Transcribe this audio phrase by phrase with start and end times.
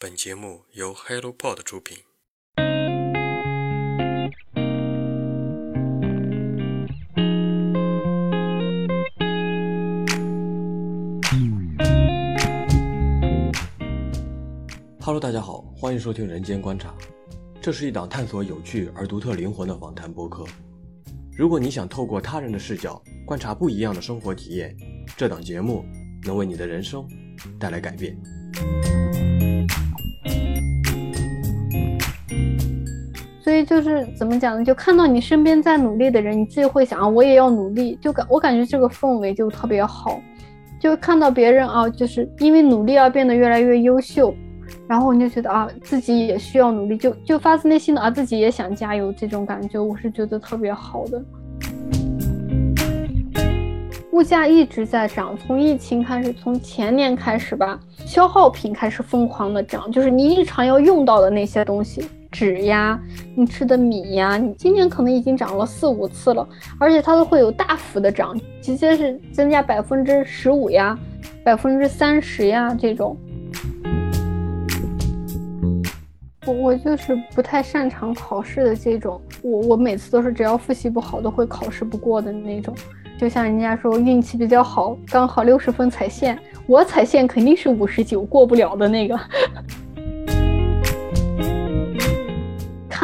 [0.00, 1.98] 本节目由 HelloPod 出品。
[15.00, 16.90] Hello，大家好，欢迎收听《人间观察》，
[17.60, 20.44] 这是一档探索有趣而独特灵魂的访谈播客。
[21.36, 24.76] 如果你想透过他人的视角观察不一样的生活体验，
[25.16, 25.84] 这档节目
[26.22, 27.04] 能为你的人生
[27.58, 28.16] 带来改变。
[33.68, 34.64] 就是怎么讲呢？
[34.64, 37.98] 就看到你身边在努力的人，你自己会想啊，我也要努力。
[38.00, 40.18] 就感我感觉这个氛围就特别好，
[40.80, 44.34] 就看到别人啊，就是因为努力而变得越来越优秀，
[44.88, 49.12] 然后你就觉得啊，自己也需要努力，就就发自内心的啊，自己也想加油。
[49.12, 51.22] 这种感觉我是觉得特别好的。
[54.12, 62.02] 物价一直在涨，从疫情开始，从前年开始吧，消耗品开始疯狂的涨，就是你日常要用到的那些东西。
[62.30, 63.00] 纸呀，
[63.34, 66.46] 你吃的米呀，你今年可能已经涨了四五次了，
[66.78, 70.98] 而且它都会有大幅的涨，直接是增加百分之十五呀，
[71.42, 73.16] 百分之三十呀这种。
[76.46, 82.74] 我我就是不太擅长考试的这种，我我每次都是只要复习不好都会考试不过的那种，
[83.18, 89.18] 就像人家说运气比较好，刚好六十分踩线，我踩线肯定是五十九过不了的那个。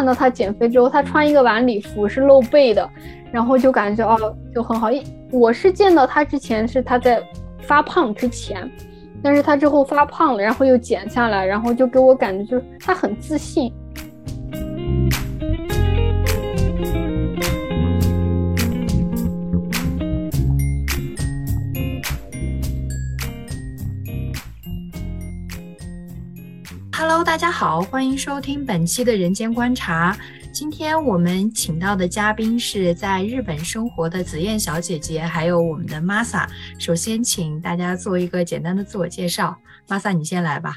[0.05, 2.87] 看到他减肥之后，他穿一个晚礼服是露背的，
[3.33, 4.89] 然后就感觉哦就很好。
[5.33, 7.23] 我是见到他之前是他在
[7.63, 8.71] 发胖之前，
[9.23, 13.73] 但是他之后发胖了，然后又减下来，然后就给我感觉就是他很自信。
[27.25, 30.13] 大家好，欢迎收听本期的《人间观察》。
[30.53, 36.47] 今天我们请到的嘉宾是在日本生活的紫燕小姐姐，还有我们的 Masa。
[36.79, 39.57] 首先，请大家做一个简单的自我介绍。
[39.89, 40.77] Masa，你先来吧。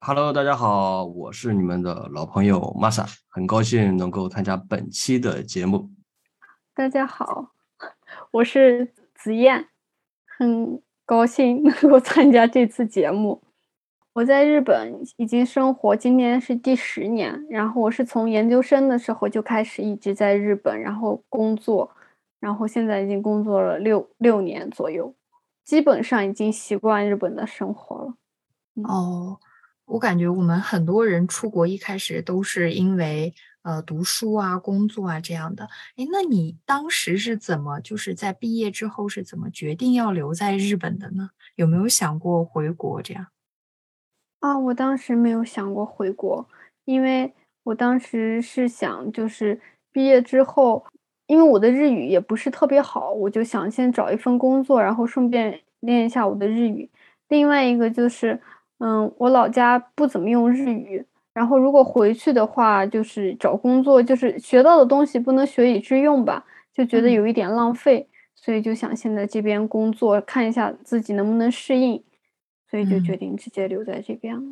[0.00, 5.90] Hello，大家好，我是你们的老朋友 Masa，很高兴能够参加本期的节目。
[6.74, 7.52] 大家好，
[8.32, 9.68] 我是紫燕，
[10.38, 13.42] 很高兴能够参加这次节目。
[14.14, 17.44] 我在日本已经生活，今年是第十年。
[17.50, 21.90] 然后我是从研究生的时候就开始一直在日本，然后工作，
[22.38, 25.12] 然后现在已经工作了六六年左右，
[25.64, 28.14] 基本上已经习惯日本的生活了。
[28.84, 29.40] 哦，
[29.86, 35.64] 我感觉我们很多人出国一开始都是因为呃读书啊、工作啊这样的。
[35.96, 41.30] 哎，那你当时是怎么就是在毕业之后是怎么决定要留在日本的呢？
[41.56, 43.26] 有没有想过回国这样？
[44.44, 46.46] 啊，我当时没有想过回国，
[46.84, 47.32] 因为
[47.62, 49.58] 我当时是想，就是
[49.90, 50.84] 毕业之后，
[51.26, 56.90] 因为我的日语也不是特别好，我就想先找一份工作，然后顺便练一下我的日语。
[57.28, 58.38] 另外一个就是，
[58.80, 61.02] 嗯，我老家不怎么用日语，
[61.32, 72.04] 然后如果回去的话，就是找工作，就是学到的东西不能学以致用吧，就觉得有一点浪费，所以就想先在这边工作，看一下自己能不能适应。
[72.74, 74.42] 所以就决定直接留在这边了。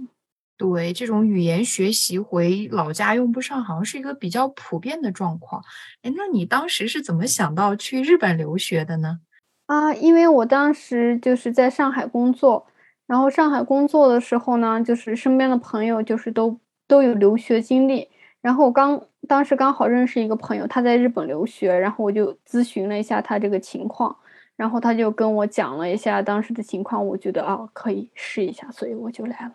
[0.56, 5.60] 对，这种语言学习回老家用不上，好像是一个比较普遍的状况。
[6.02, 9.18] 哎，那你当时是怎么想到去日本留学的呢？
[9.66, 12.64] 啊，因为我当时就是在上海工作，
[13.08, 16.56] 然后上海工作的时候呢，就是身边的朋友就是都
[16.86, 18.08] 都有留学经历，
[18.40, 24.16] 然后我刚当时刚好认识一个朋友，他在日本留学，然后我就咨询了一下他这个情况。
[24.62, 29.54] 然后他就跟我讲了一下当时的情况，我觉得啊可以试一下，所以我就来了。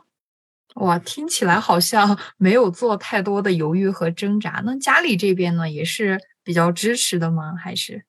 [0.76, 4.62] 哇，听起来好像 没有做太多的犹豫和挣扎。
[4.66, 7.56] 那家里这边呢，也是比较支持的吗？
[7.56, 8.04] 还是？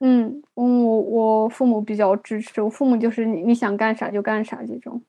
[0.00, 5.04] 嗯，我我父母比较支持，我父母就是你你想干啥就干啥这种。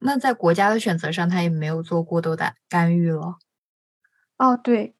[0.00, 3.36] 那在国家的选择上，他也没有做过多的干预了。
[4.38, 4.92] 哦，对，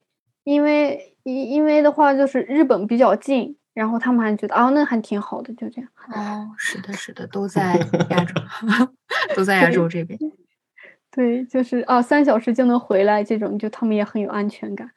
[0.45, 3.57] 因为因因为的话就是日本比较近。
[3.75, 5.91] 然后他们还觉得，哦，那还挺好的，就这样。
[6.09, 7.77] 哦，是的，是的，都 在
[8.09, 8.35] 亚洲，
[9.37, 10.19] 都在亚洲这边。
[11.11, 14.91] 对，就是哦，三小时就能回来，这种就他们也很有安全感。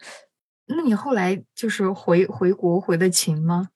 [0.67, 3.69] 那你后来就是回回国回的勤吗？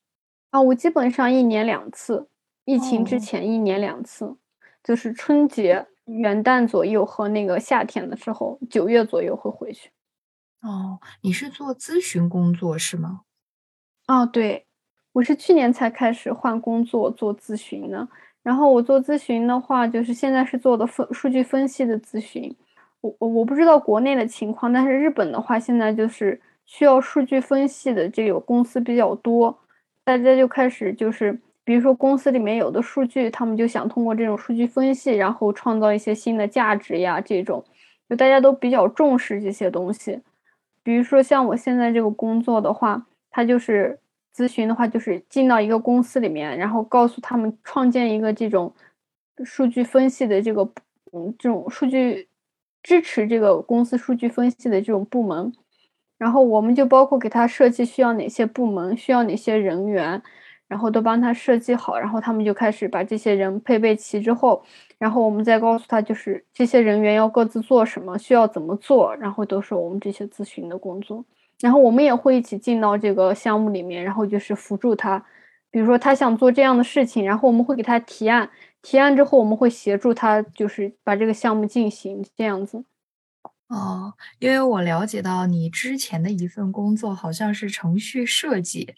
[0.51, 2.27] 啊，我基本上一年两次，
[2.65, 4.37] 疫情之前一年两次，
[4.83, 9.91] 就是春节、元旦左右和那个夏天的时候，九月左右会回去。
[10.61, 13.21] 哦，你是做咨询工作是吗？
[14.07, 14.65] 哦，对。
[15.13, 18.07] 我是去年才开始换工作做咨询的，
[18.43, 22.55] 然后我做咨询的话，就是现在是做的分数据分析的咨询，
[23.01, 29.59] 我我我不知道国内的情况，但是日本的话，现在就是需要数据分析的这个公司比较多，
[30.05, 37.63] 大家就开始就是，比如说公司里面有的数据，他们就想通过这种数据分析，然后创造一些新的价值呀，这种，
[38.09, 40.21] 就大家都比较重视这些东西。
[40.83, 43.99] 比如说像我现在这个工作的话，它就是
[44.35, 48.73] 咨询的话，就是进到一个公司里面，然后告诉他们创建一个这种
[49.43, 50.63] 数据分析的这个，
[51.13, 52.27] 嗯，这种数据
[52.83, 55.53] 支持这个公司数据分析的这种部门，
[56.17, 60.21] 然后我们就包括给他设计需要哪些部门，需要哪些人员。
[60.71, 64.63] 然后都帮他设计好，然后他们就开始把这些人配备齐之后，
[64.97, 71.25] 然后我们再告诉他，就是这些人员要各自做什么，需要怎么做，然后都是我们这些咨询的工作。
[71.61, 75.23] 然后我们也会一起进到这个项目里面，然后就是辅助他，
[75.69, 78.49] 比如说他想做这样的事情，然后我们会给他提案，
[78.81, 82.83] 提案之后我们会协助他，就是把这个项目进行这样子。
[83.67, 88.95] 哦，因为我了解到你之前的一份工作好像是程序设计。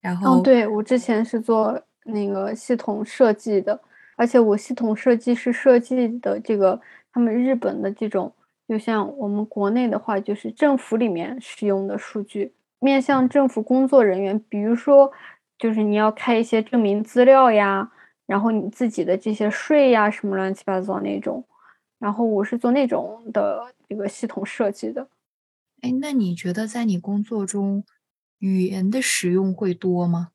[0.00, 3.78] 然后，嗯，对我之前是做那个系统设计的，
[4.16, 6.80] 而且我系统设计是设计的这个
[7.12, 8.32] 他们日本的这种，
[8.70, 15.10] 就像我们国内的话，就是政府里面使用的数据，面向政府工作人员，比如说，
[15.58, 17.90] 就是你要开一些证明资料呀，
[18.26, 21.44] 然后你自己的这些税呀什么乱七八糟那种，
[21.98, 25.08] 然后我是做那种的这个系统设计的。
[25.80, 27.82] 哎，那你觉得在你工作中？
[28.38, 30.28] 语言的使用会多吗？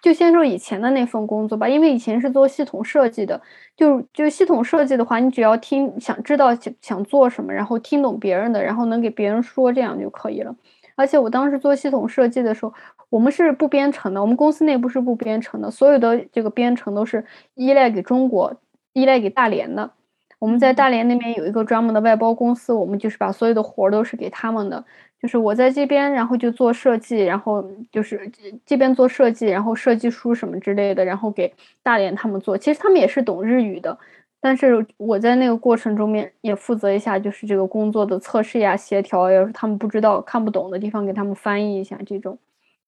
[0.00, 3.40] 就先说以前的那份工作吧，因为以前是做系统设计的，
[3.76, 10.54] 就就系统设计的话，你只要听想知道想想做什么，然后听懂别人的，然后能给别人说，这样就可以了。
[10.94, 12.72] 而且我当时做系统设计的时候，
[13.10, 18.54] 我们是不编程的，我们公司内部是不编程的，所有的这个编程都是依赖给中国，
[18.92, 19.90] 依赖给大连的。
[20.38, 24.84] 我们在大连那边有一个专门的外包公司，我们就是把所有的活儿都是给他们的。
[25.26, 28.30] 就是我在这边，然后就做设计，然后就是
[28.64, 31.52] 这边做设计，然后设计书什么之类的，然后给
[31.82, 32.56] 大连他们做。
[32.56, 33.98] 其实他们也是懂日语的，
[34.40, 42.38] 但是我在那个过程中面也负责一下，就是这个工作的测试呀、协调，要是他们不知道、看不懂的地方，给他们翻译一下这种。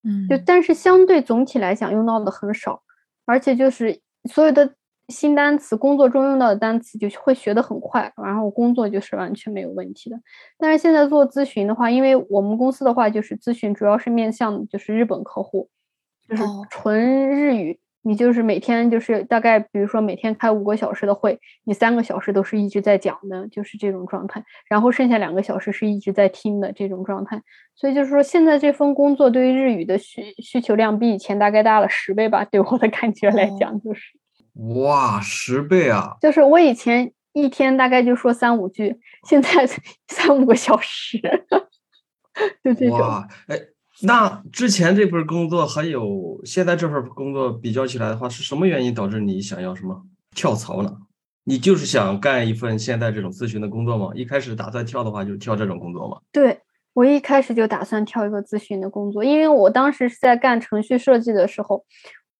[0.05, 2.81] 嗯，就但是相对总体来讲用到的很少，
[3.27, 3.99] 而且就是
[4.31, 4.71] 所有的。
[5.09, 10.21] 新单词，工作中用到的单词就会学得很快，然后工作就是完全没有问题的。
[10.59, 15.69] 但是现在做咨询的话，因为我们公司的话就是咨询主要是面向就是日本客户，
[16.29, 17.81] 就是纯日语。
[18.03, 24.43] 你就是每天就是大概比如说每天开五个小时的会，你三个小时都是一直在讲的，就是这种状态。
[24.71, 27.43] 然后剩下两个小时是一直在听的这种状态。
[27.75, 34.19] 所以就是说，现在这份工作对于日语的需需求量比以前大概大了十倍吧，对我的感觉来讲就是。
[34.59, 36.17] 哇，十倍啊！
[36.21, 39.65] 就是我以前一天大概就说三五句，现在
[40.09, 41.21] 三五个小时，
[42.65, 42.99] 就这种。
[42.99, 43.57] 哇，哎，
[44.03, 50.93] 那之前这份工作还有现在这份工作比较起来的话，是什么原因导致你想要什么跳槽呢？
[51.45, 54.11] 你就是想干一份现在这种咨询的工作吗？
[54.17, 56.19] 一开始打算跳的话，就跳这种工作吗？
[56.33, 56.59] 对
[56.95, 61.85] 我一开始就打算跳一个咨询的工作，因为我当时是在干程序设计的时候，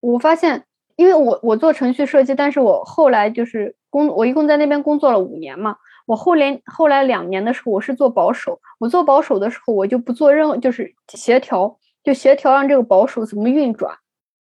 [0.01, 0.65] 我发现。
[0.99, 5.77] 因为我我做程序设计，但是我后来就是工，我一共在那边工作了五年嘛。
[6.07, 8.61] 我后连后来两年的时候，我是做保守。
[8.81, 13.97] 我做保守的时候，我就不做任何，就是协调，就协调让这个保守怎么运转，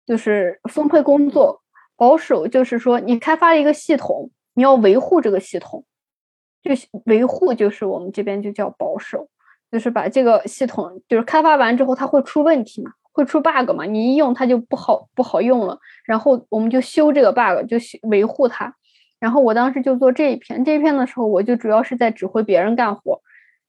[0.04, 1.62] 就是分配工作。
[1.96, 5.84] 保守就是说，你开发一个系统，你要维护这个系统，
[6.64, 6.72] 就
[7.04, 9.28] 维护就是我们这边就叫保守，
[9.70, 12.90] 就是把这个系统就是开发完之后，它会出问题嘛。
[13.12, 13.84] 会出 bug 嘛？
[13.84, 17.76] 你一用它就不好不好用了，然后我们就修这个 bug，就
[18.08, 18.74] 维护它。
[19.18, 23.20] 然后我当时就做这一篇，这一篇的时候我就主要是在指挥别人干活。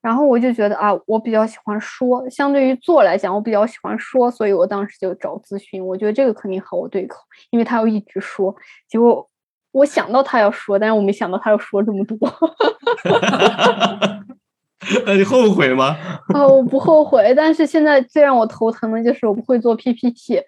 [0.01, 5.85] 然后我就觉得啊，我比较喜欢说，相对于做来讲，我比较喜欢说，所以我当时就找咨询。
[5.85, 7.19] 我觉得这个肯定和我对口，
[7.51, 8.55] 因为他要一直说。
[8.87, 9.29] 结果
[9.71, 12.17] 我想到他要说，但是我没想到他要说这么多。
[15.05, 15.97] 那你后悔吗？
[16.33, 20.41] 啊，我不后悔，但是现在最让我头疼的就是我不会做 PPT。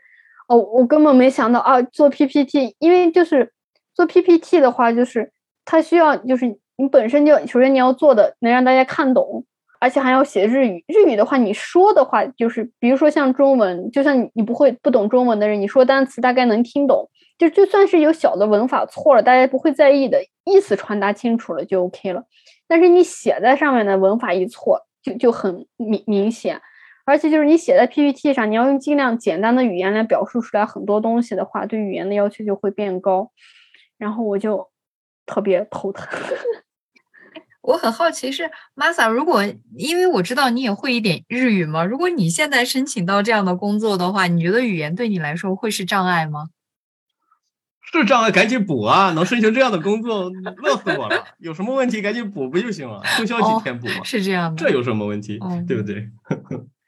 [0.48, 3.54] 哦，我根本没想到啊，做 PPT，因为就是
[3.94, 5.32] 做 PPT 的话，就是
[5.66, 6.48] 它需要就是
[6.78, 9.46] 你本身就首先你要做的能让大家看懂，
[9.80, 10.84] 而且还要写日语。
[10.88, 22.24] 日语的话，你说的话就是比如说像中文，就像你不会不懂中文的人，你说单词大概能听懂，就就算是有小的文法错了，大家不会在意的，意思传达清楚了就 OK 了。
[22.74, 26.60] 但是你写在上面的文法一错，就就很明明显，
[27.06, 33.30] 而且就是你写在 PPT 上，你要用尽量简单的语言来表述出来很多东西的话，对语言的要求就会变高，
[34.00, 34.72] 然后我就
[35.28, 36.08] 特别头疼。
[37.62, 39.44] 我很好奇是 Masa，如果
[39.78, 46.48] 因为我知道你也会一点日语嘛，如果你现在申请到这样的工作的话，你觉得语言对你来说会是障碍吗？
[47.92, 49.12] 是障碍，赶紧补啊！
[49.14, 51.24] 能申请这样的工作，乐死我了。
[51.38, 53.02] 有什么问题赶紧补不就行了？
[53.18, 54.04] 通宵几天补嘛？
[54.04, 55.40] 是这样的，这有什么问题？
[55.68, 56.10] 对不对？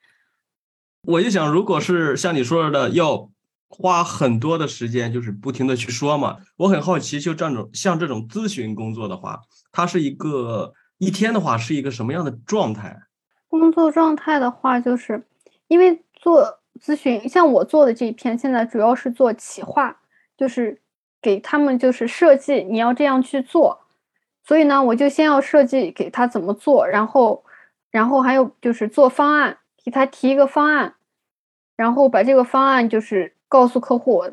[1.04, 3.30] 我就想，如果是像你说的，要
[3.68, 6.38] 花很多的时间，就是不停的去说嘛。
[6.58, 13.02] 我很好奇，就这种像这种咨询工作的话，它是一个一天的话是一个什么样的状态？
[13.48, 15.24] 工作状态的话，就是
[15.68, 19.98] 因为做咨询，像我做的这一篇，现在主要是做企划，
[20.36, 20.82] 就是
[21.26, 23.80] 给他们就是设计你要这样去做，
[24.44, 27.44] 所以呢，我就先要设计给他怎么做，然后，
[27.90, 29.58] 然后还有就是做方案。
[29.84, 30.96] 给他提一个方案，
[31.78, 34.24] 然后把这个方案就是告诉客户，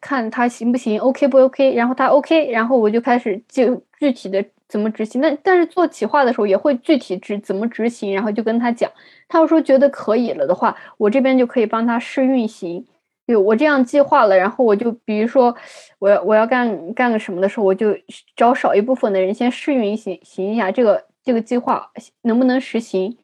[0.00, 5.20] 看他行不行，OK 不 OK，然后他 OK，然后我就开始就具体的怎么执行。
[5.20, 8.90] 那但是做企划的时候也会具体执怎么执行，然后就跟他讲，
[9.28, 12.86] 他要说觉得可以了的话，我这边就可以帮他试运行。
[13.28, 15.54] 就我这样计划了，然后我就比如说
[16.00, 17.96] 我要我要干干个什么的时候，我就
[18.34, 21.92] 找少一部分的人先试运行行一下这个这个计划
[22.22, 23.18] 能不能实行。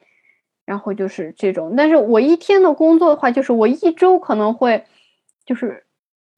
[0.66, 4.86] 然后就是这种，但是我一天的工作的话，就是我一周可能会，
[5.44, 5.84] 就是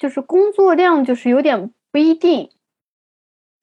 [0.00, 2.50] 就是工作量就是有点不一定。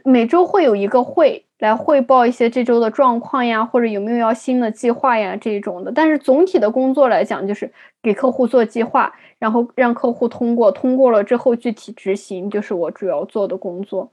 [0.05, 5.89] 每周会有一个会来汇报一些这周的状况呀，或者有没有要新的计划呀这种的。
[5.93, 14.11] 但是总体的工作来讲，就是给客户做计划，然后让客户通过，通过了之后具体执行，就是我主要做的工作。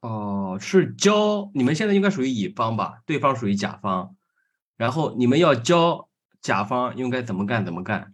[0.00, 2.98] 哦，是教你们现在应该属于乙方吧？
[3.04, 4.14] 对方属于甲方。
[4.76, 6.06] 然后你们要教
[6.40, 8.12] 甲方应该怎么干怎么干，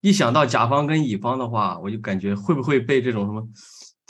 [0.00, 3.48] 一想到甲方跟乙方的话，我就感觉会不会被这种什么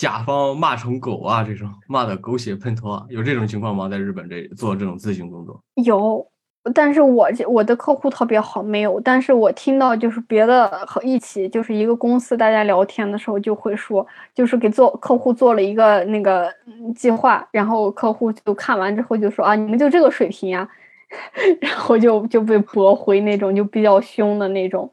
[0.00, 3.87] 甲方骂成狗啊，这种骂的狗血喷头啊，有这种情况吗？
[3.87, 6.26] 在日本这做这种咨询工作有，
[6.73, 8.99] 但是我这我的客户特别好，没有。
[8.99, 16.50] 但是我听到就是别的一起就是一个公司大家聊天的时候就会说，就是给做客户做了一个那个
[16.97, 20.66] 计划，然后客户就看完之后就说啊，你们就这个水平呀。
[21.61, 24.88] 然后就就被驳回那种，就比较凶的那种。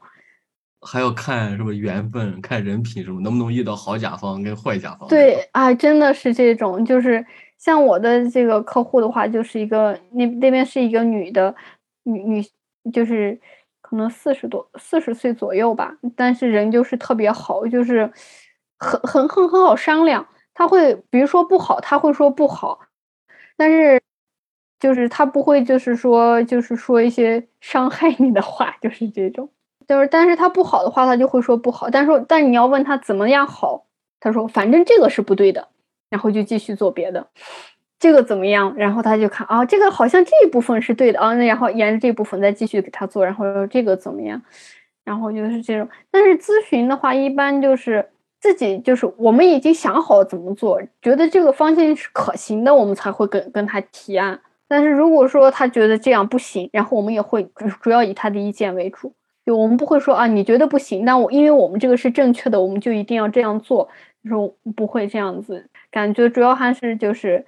[0.81, 5.07] 还要看什么缘分，看人品什么，能不能遇到好甲方跟坏甲方。
[5.09, 7.25] 对啊，真的是这种，就是
[7.57, 11.55] 像我的这个客户的话，就是一个那那边是一个女的，
[12.03, 12.45] 女女
[12.93, 13.39] 就是
[13.81, 18.11] 可能四十多四十岁左右吧，但是人就是特别好，就是
[18.77, 20.27] 很很很很好商量。
[20.53, 22.79] 他会比如说不好，他会说不好，
[23.55, 24.01] 但是。
[24.79, 29.49] 就是他不会，就是说，就是说一些伤害你的话，就是这种。
[29.87, 31.89] 就是，但是他不好的话，他就会说不好。
[31.89, 33.85] 但是，但你要问他怎么样好，
[34.19, 35.69] 他说反正这个是不对的，
[36.09, 37.27] 然后就继续做别的。
[37.99, 38.75] 这个怎么样？
[38.77, 44.41] 然后他就看啊，这个好像这一部分是对的啊，那然后沿着这部分再继续给他做，然后这个怎么样？
[45.03, 45.87] 然后就是这种。
[46.11, 48.07] 但是咨询的话，一般就是
[48.39, 54.39] 自己就是我们已经想好怎么做，觉得这个方向是可行的，我们才会跟跟他提案。
[54.67, 59.13] 但是如果说他觉得这样不行，然后我们也会主主要以他的意见为主，
[59.47, 63.87] 就我们不会说啊你觉得不行，但我因为我们这个是正确的，我们就一定要这样做，
[64.21, 65.69] 就是不会这样子。
[65.89, 67.45] 感觉主要还是就是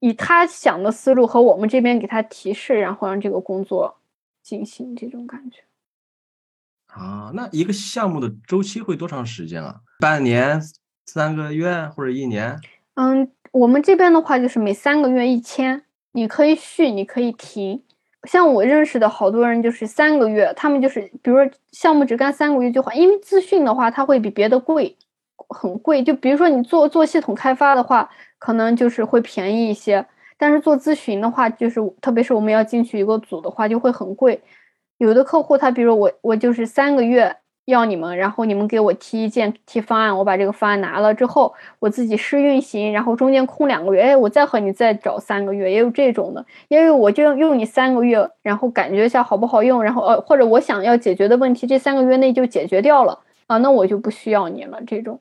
[0.00, 3.98] 以他想的思路和我们这边给他提示，然后让这个工作
[4.42, 5.62] 进行这种感觉。
[6.86, 9.82] 啊，那一个项目的周期会多长时间啊？
[10.00, 10.62] 半年、
[11.04, 12.58] 三个月或者一年？
[12.94, 15.84] 嗯，我们这边的话就是每三个月一签。
[16.12, 17.82] 你可以续，你可以停。
[18.24, 24.96] 像我认识的好多人，就是三个月，他们就是，比如说项目只干三个月就换，因为资讯的话，它会比别的贵，
[25.48, 26.02] 很贵。
[26.02, 30.06] 就比如说你做做系统开发的话，可能就是会便宜一些，
[30.38, 34.40] 但是做咨询的话，就是特别是我们要进去一个组的话，就会很贵。
[34.98, 37.36] 有的客户他，比如我，我就是三个月。
[37.66, 54.80] 要你们，然后你们给我提意见、提方案，我把这个方案拿了之后，我自己试运行，然后中间空两个月，哎，我再和你再找三个月，也有这种的，因为我就用你三个月，然后感觉一下好不好用，然后呃，或者我想要解决的问题，这三个月内就解决掉了啊，那我就不需要你了。
[54.84, 55.20] 这种，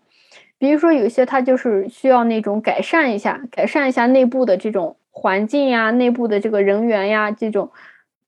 [0.58, 7.70] 比如说有些他就是需要那种改善一下，改善一下内部的这种环境呀，内部的这个人员呀，这种。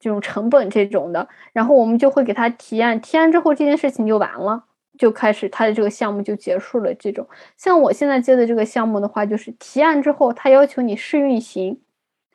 [0.03, 4.65] 这种成本这种的，然后我们就会给他提案，提案之后这件事情就完了，
[4.99, 6.93] 就开始他的这个项目就结束了。
[6.95, 11.79] 这种像我现在接的这个项目的话，就是提案之后他要求你试运行，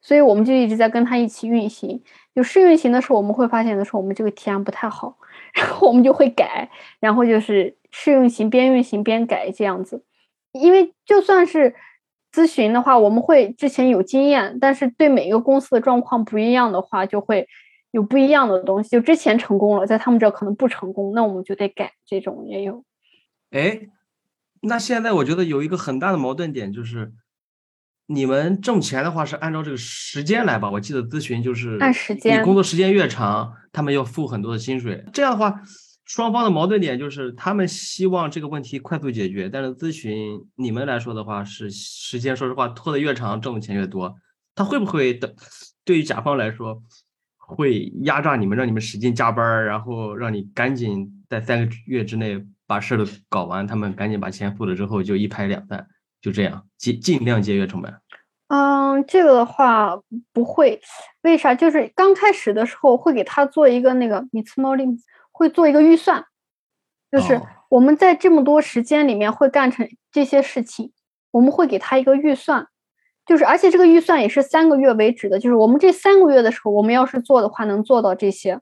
[0.00, 2.02] 所以我们就一直在跟他一起运行。
[2.34, 5.18] 就试运行的时候，我们会发现的时候，我们这个提案不太好，
[5.52, 6.70] 然后我们就会改，
[7.00, 10.04] 然后就是试运行边运行边改这样子。
[10.52, 11.74] 因为就算是
[12.32, 17.48] 咨询的话，我们会之前有经验，但是对每一个公司的状况不一样的话，就会
[17.90, 18.90] 有不一样的东西。
[18.90, 21.92] 就之前成功了，在他们这可能不成功，那我们就得改。
[22.06, 22.84] 这种也有。
[23.50, 23.80] 哎，
[24.60, 27.12] 那现在我觉得有一个很大的矛盾点就是，
[28.06, 30.70] 你们挣钱的话是按照这个时间来吧？
[30.70, 35.04] 我记得咨询就是按时间，你工作时间越长，他们要付很多的薪水。
[35.12, 35.62] 这样的话。
[36.08, 44.16] 双方的矛盾点就是，他们希望这个问题快速解决，但是咨询你们来说的话，是时间，说实话拖得越长，挣的钱越多。
[44.54, 45.34] 他会不会的？
[45.84, 46.82] 对于甲方来说，
[47.36, 55.86] 会压榨你们，让你们使劲加班，然后让你赶紧在三个月之内把事儿搞完，他们赶紧把钱付了之后就一拍两散，
[56.22, 57.94] 就这样尽尽量节约成本。
[58.46, 60.00] 嗯，这个的话
[60.32, 60.80] 不会，
[61.20, 61.54] 为啥？
[61.54, 64.86] 就是刚开始的时候会给他做一个那个米茨莫利。
[65.38, 66.24] 会做一个预算，
[67.12, 70.92] 就是我们在这么多时间里面会干成这些事情，
[71.30, 72.66] 我们会给他一个预算，
[73.24, 78.60] 就是而且这个预算也是三个月为止的，就是我们这三个月的时候，我们要是做的话，能做到这些。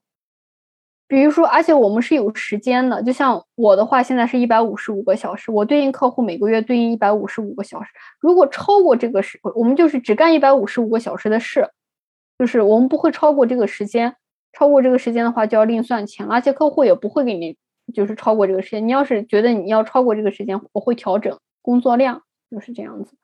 [1.08, 7.90] 比如说，而且我们是有时间的，就像我的话，现在是一百五十五个小时，我对应客户每个月对应一百五十五个小时。
[8.20, 11.70] 如果超过这个时，我们就是只干一百五十五个小时的事，
[12.38, 14.16] 就是我们不会超过这个时间。
[14.56, 17.58] 超过这个时间的话，就要另算钱，而且客户也不会给你，
[17.92, 18.88] 就是超过这个时间。
[18.88, 23.18] 你要是觉得你要超过这个时间，我会调整工作量，就是这样子。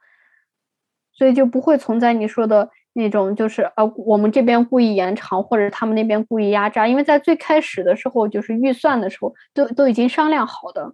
[1.15, 6.87] 所以就不会存在你说的那种，就是呃，我们这边故意延长，或者他们那边故意压榨。
[6.87, 10.93] 因为在最开始的时候，就是预算的时候，都都已经商量好的。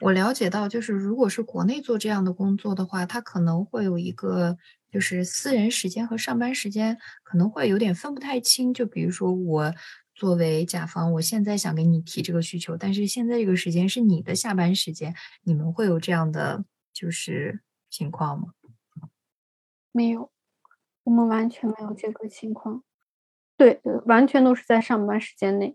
[0.00, 4.56] 我了解到，就是如果是国内做这样的工作的话，他可能会有一个。
[4.94, 8.72] 就是私人时间和上班时间可能会有点分不太清。
[8.72, 9.74] 就比如说，我
[10.14, 17.60] 作为甲方，我现在想给你提这个需求，但是现在这个时间是你的下班时间，你们会有这样的就是
[17.90, 18.50] 情况吗？
[19.90, 20.30] 没有，
[21.02, 22.84] 我们完全没有这个情况。
[23.56, 25.74] 对，完全都是在上班时间内。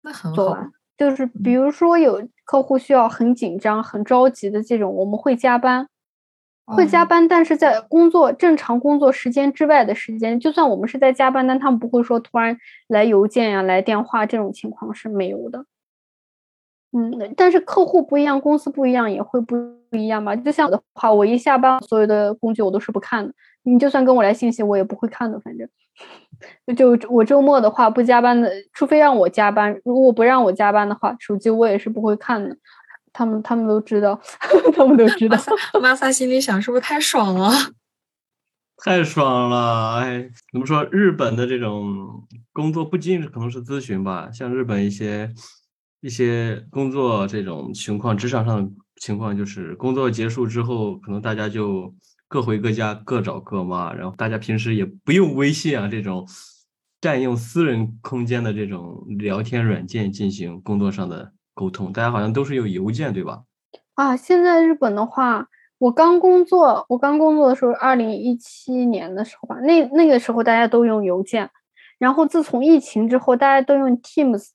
[0.00, 0.56] 那很好。
[0.96, 5.88] 就是比如说有客户需要很紧张、很着急的这种，我们会加班。
[6.66, 15.64] 会加班，但是在工作正常工作时间之外的时间，就算我们是在加班，但他们不会说突然来邮件呀、来电话这种情况是没有的。
[16.92, 19.56] 嗯，但是客户不一样，公司不一样，也会不
[19.90, 20.34] 不一样吧。
[20.34, 23.32] 就像我的话，我一下班，所有的工具我都是不看的。
[23.64, 25.38] 你就算跟我来信息，我也不会看的。
[25.40, 25.68] 反正，
[26.76, 32.56] 就我周末的话不加班的，除非让我加班，如果不让我加班的话，手机我也是不会看的。
[33.16, 34.20] 他们他们都知道，
[34.74, 35.38] 他们都知道。
[35.80, 37.50] 玛萨 心里想，是不是太爽了？
[38.84, 39.94] 太爽了！
[40.00, 40.84] 哎，怎么说？
[40.92, 45.32] 日本的这种工作不仅是可能是咨询吧，像日本一些
[46.02, 51.94] 一些工作这种情况，职场上的情况，就是工作结束之后，可能大家就
[52.28, 56.28] 各回各家，各找各妈，然后大家平时也不用微信啊这种
[57.00, 61.32] 占用私人空间的这种聊天软件进行工作上的。
[61.56, 63.44] 沟通，大家好像都是用邮件，对吧？
[63.94, 71.48] 啊，现在日本的话，我刚工作，我刚工作的时候，二零一七年的时候吧，那那个时候大家都用邮件，
[71.98, 74.50] 然后自从疫情之后，大家都用 Teams，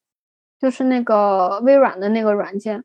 [0.60, 2.84] 就是那个微软的那个软件，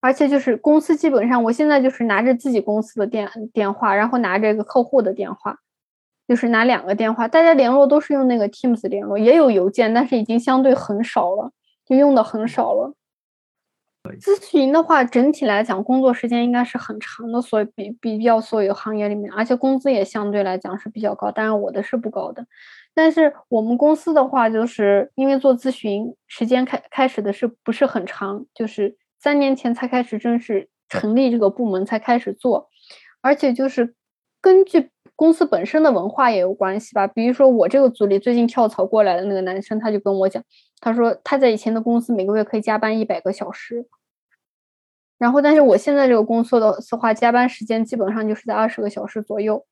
[0.00, 5.58] 而且就是公司基本上，我现在就是拿着自己公司的电电话，然后拿着一个客户的电话，
[6.26, 11.52] 就是拿两个电话，大家联络都是用那个 Teams 联络，也有邮件，但是已经相对很少了，
[11.84, 12.94] 就用的很少了。
[14.16, 21.30] 咨询的话，整体来讲，工作时间应该是很长的，所以比比较所有行业里面，而且工资也相对来讲是比较高。
[21.30, 22.46] 当然，我的是不高的。
[22.94, 32.68] 但是我们公司的话，就是因为做咨询时间开开始的是不是很长，就是三年前才开始正式成立这个部门才开始做，
[33.20, 33.94] 而且就是
[34.40, 37.06] 根据公司本身的文化也有关系吧。
[37.06, 40.42] 比如说我这个组里最近跳槽过来的那个男生，他就跟我讲，
[40.80, 43.86] 他说他在以前的公司每个月可以加班一百个小时。
[45.18, 49.66] 然后，但是我现在这个工作的话，加班时间基本上就是在二十个小时左右，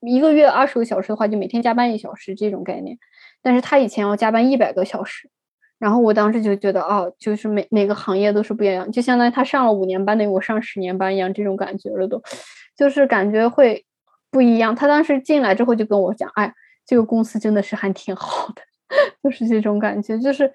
[0.00, 2.96] 一个月二十个小时的话，就每天加班一小时这种概念。
[3.42, 5.28] 但是他以前要加班一百个小时，
[5.80, 12.22] 然后我当时就觉得，哦，就是每每个行业都是不一样，就相当于他上了五年班等于我上十年班一样，这种感觉了都，
[12.76, 13.84] 就是感觉会
[14.30, 14.76] 不一样。
[14.76, 16.54] 他当时进来之后就跟我讲，哎，
[16.86, 18.62] 这个公司真的是还挺好的，
[19.24, 20.52] 就是这种感觉，就是。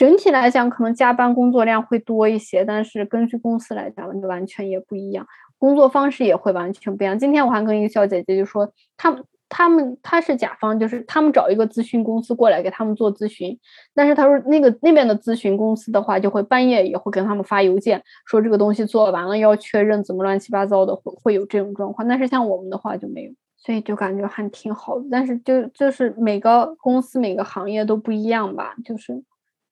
[0.00, 5.26] 整体来讲，可能加班工作量会多一些，但是根据公司来讲，就完全也不一样，
[5.58, 7.18] 工作方式也会完全不一样。
[7.18, 13.58] 今天我还跟一个小姐姐就说，他们他们他是甲方，就是他们找一个咨询公司过来给他们做咨询，
[13.94, 22.08] 但是他说那个那边的咨询公司的话，就会半夜也会跟他们发邮件说这个东西做完了要确认，怎么乱七八糟的会会有这种状况。
[22.08, 25.04] 但是像我们的话就没有，所以就感觉还挺好的。
[25.10, 29.22] 但是就就是每个公司每个行业都不一样吧，就是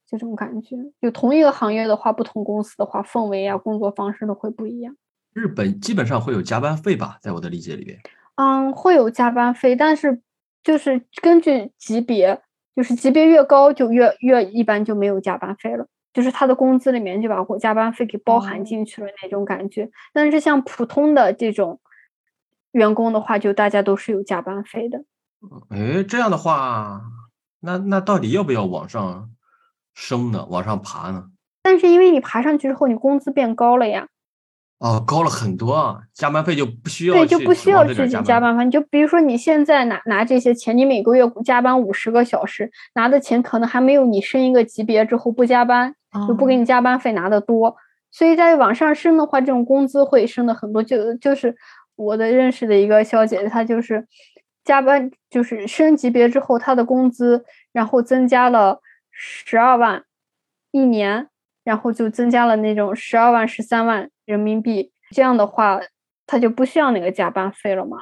[0.08, 0.76] 这种感觉。
[1.00, 4.96] 就同一个行业的话，不同公司的话，氛围啊，工作方式都会不一样。
[5.34, 7.98] 日本基本上会有加班费吧，在我的理解里边。
[8.36, 10.20] 嗯，会有加班费，但是
[10.64, 12.40] 就是根据级别，
[12.74, 19.90] 就是级别越高就越越一般就没有加班费了，就是他的工资里面就把加班费给包含进去了那种感觉。
[20.12, 21.80] 但是像普通的这种
[22.72, 25.04] 员工的话，就大家都是有加班费的。
[25.70, 27.00] 哎，这样的话，
[27.60, 29.30] 那那到底要不要往上
[29.98, 30.46] 升呢？
[30.48, 31.24] 往上爬呢？
[31.60, 34.06] 但是因为你爬上去之后，你工资变高了呀。
[34.78, 35.98] 哦，高了很多啊！
[36.14, 38.64] 加班费就不需要对，就不需要去加班费。
[38.64, 45.92] 你就比如说你现在拿拿这些钱，你每个月加班五十个小时，拿的钱可能还没有你升一个级别之后不加班
[46.28, 47.74] 就不给你加班费拿的多。
[48.12, 50.80] 所以在往上升的话，这种工资会升的很多。
[50.80, 51.56] 就就是
[51.96, 54.06] 我的认识的一个小姐姐，她就是
[54.64, 58.80] 加班，就是升级别之后，她的工资然后增加了
[59.20, 60.04] 十二万
[60.70, 61.26] 一年，
[61.64, 64.08] 然后就增加了那种十二万、十三万。
[64.24, 65.80] 人民币这样的话，
[66.26, 67.96] 他就不需要那个加班费了嘛。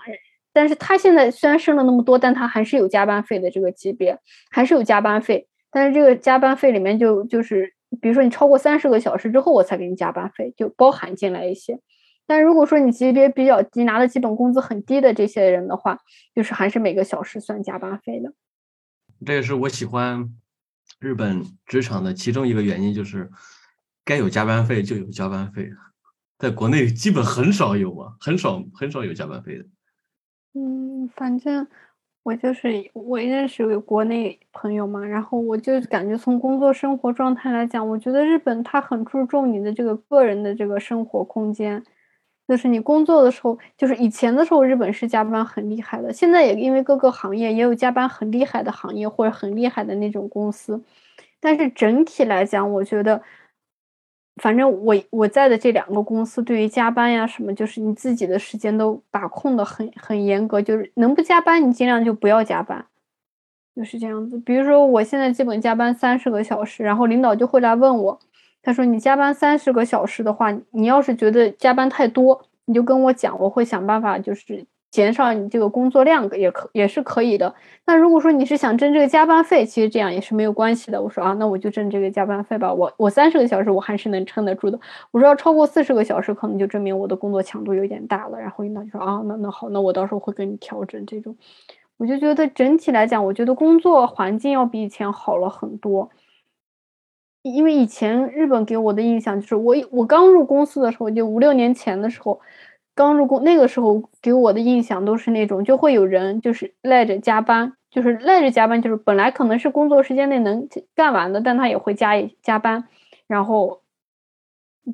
[0.53, 4.19] 但是他现在虽然升了那么多，但他还是有加班费的这个级别，
[4.51, 5.47] 还是有加班费。
[5.71, 11.79] 但是这个加班费里面就就是，比如说你超过三十个小时之后，我才给你加班费，就包含进来一些。
[12.27, 15.97] 但如果说你级别比较低，拿的基本工资很低的这些人的话，
[16.35, 18.33] 就是还是每个小时算加班费的。
[19.25, 20.29] 这也是我喜欢
[20.99, 23.31] 日本职场的其中一个原因，就是
[24.05, 25.71] 该有加班费就有加班费。
[26.39, 29.65] 在国内基本很少有嘛，很少很少有加班费的。
[30.55, 31.67] 嗯，反正
[32.23, 41.83] 我就是我认识有国内朋友嘛，然后我就感觉从工作生活状态来讲，我觉得日本它很注重你的这个个人的这个生活空间。
[42.47, 50.83] 就是你工作的时候，就是以前的时候，日本是加班很厉害的，现在也因为各个行业也有加班很厉害的行业或者很厉害的那种公司，
[51.41, 53.23] 但是整体来讲，我觉得。
[54.43, 62.85] 反正我我在的这两个公司，对于加班呀什么，就是你自己的时间都把控的很很严格，就是能不加班你尽量就不要加班，
[63.75, 64.39] 就是这样子。
[64.41, 68.21] 比如说我现在基本加班三十个小时，然后领导就会来问我，
[68.67, 74.67] 他说你加班三十个小时的话，你要是觉得加班太多，你就跟我讲，我会想办法就是。
[74.89, 77.55] 减少你这个工作量也可也是可以的。
[77.85, 81.03] 那如果说你是想挣这个加班费，其实这样也是没有关系的。
[81.03, 82.73] 我说啊，那我就挣这个加班费吧。
[82.73, 84.81] 我我三十个小时我还是能撑得住的。
[85.11, 88.41] 我说要超过四十个小时，可能就证明我的工作强度有点大了。
[88.41, 91.37] 然后领导就说啊，那那好，那我到时候会跟你调整这种。
[91.99, 96.09] 我就觉得整体来讲，我觉得工作环境要比以前好了很多。
[97.51, 102.41] 因为以前日本给我的印象就是，我我刚入公司的时候，就五六年前的时候。
[102.99, 112.89] 刚入工那个时候，给我的印象都是那种，就会有人就是赖着加班，就是赖着加班，就是本来可能是工作时间内能干完的，但他也会加加班，
[113.27, 113.83] 然后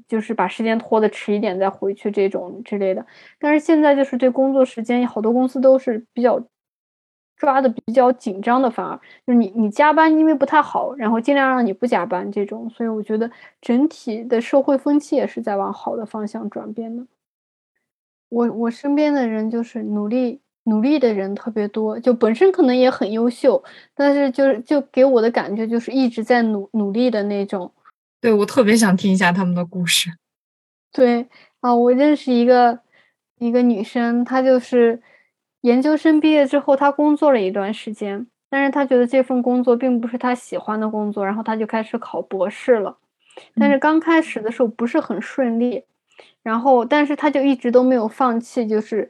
[0.08, 3.06] 就是把时间拖的迟一点再回去这种之类的。
[3.38, 6.42] 但是现在就是对工作时间，好多公司都是比较
[7.42, 12.70] 抓的比较紧张的，反而就是你你加班因为不太好，然后尽量让你不加班这种。
[12.70, 13.28] 所以我觉得
[13.60, 17.04] 整体的社会风气也是在往好的方向转变的。
[18.28, 23.60] 我我身边的人就是努力努力的人特别多，就本身可能也很优秀，
[23.92, 27.72] 但是就是就给我的感觉就是一直在努努力的那种。
[28.20, 30.10] 对我特别想听一下他们的故事。
[30.92, 31.26] 对
[31.58, 32.78] 啊，我认识一个
[33.40, 35.02] 一个女生，她就是
[35.62, 42.98] 研究生毕业之后，他工作了一段时间，但是他觉得这份工作并不是他喜欢的工作，然后他就开始考博士了。
[43.56, 45.84] 但是刚开始的时候不是很顺利。
[46.42, 49.08] 然后，但是他就一直都没有放弃，就是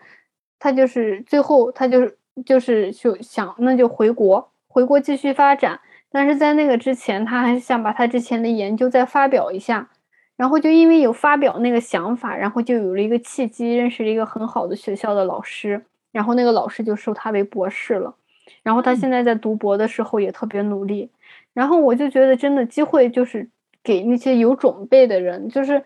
[0.59, 5.81] 他就是最后他就是就是就想那就回国，回国继续发展。
[6.11, 9.89] 但是在那个之前，他还是想把他之前的研究再发表一下。
[10.37, 15.85] 然后就因为有发表那个想法，然后就有了一个契机，认识了一个很好的学校的老师。
[16.13, 18.15] 然后那个老师就收他为博士了。
[18.63, 21.11] 然后他现在在读博的时候也特别努力。
[21.53, 23.49] 然后我就觉得真的机会就是
[23.83, 25.85] 给那些有准备的人，就是。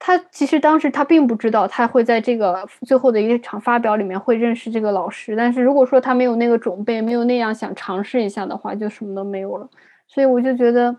[0.00, 9.68] 他其实当时他并不知道他会在这个最后的一场发表里面会认识这个老师，但是如果说他没有那个准备，没有那样想尝试一下的话，就什么都没有了。
[10.06, 10.96] 所以我就觉得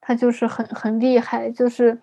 [0.00, 2.00] 他就是很很厉害，就是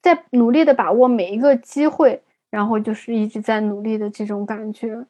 [0.00, 5.06] 在努力的把握每一个机会，然后就是一直在努力的这种感觉。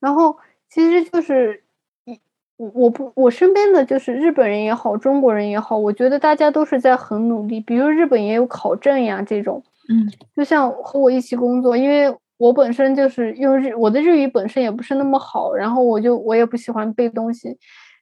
[0.00, 0.36] 然后
[0.68, 1.62] 其实就是
[2.04, 2.18] 一
[2.56, 7.60] 我我不我身边的就是日本人也好，中国人也好，我觉得大家都是在很努力。
[7.60, 17.56] 比如日本也有考证呀这种，嗯，就像和我一起工作，因为我本身就是用日我的日语本身也不是那么好，然后我就我也不喜欢背东西，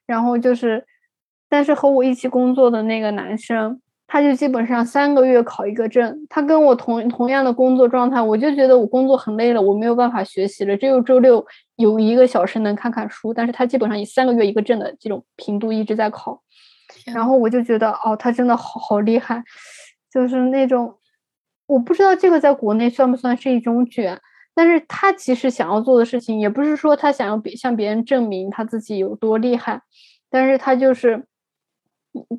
[0.07, 0.85] 然后就是，
[1.49, 3.81] 但是和我一起工作的那个男生。
[4.13, 11.43] 他就基本上三个月考一个证，他跟我同同样的工作状态，我就觉得我工作很累了，我没有办法学习了，只有周六
[11.77, 16.43] 有一个小时能看看书，但是他基本上以三个月一个证的这种频度一直在考，
[17.15, 19.43] 然后我就觉得哦，他真的好好厉害，
[20.13, 20.95] 就是那种
[21.67, 24.21] 我不知道这个在国内算不算是一种卷，
[24.55, 29.81] 但是他其实想要做的事情，也不是说他想要别向别人证明他自己有多厉害，
[30.29, 31.25] 但是他就是。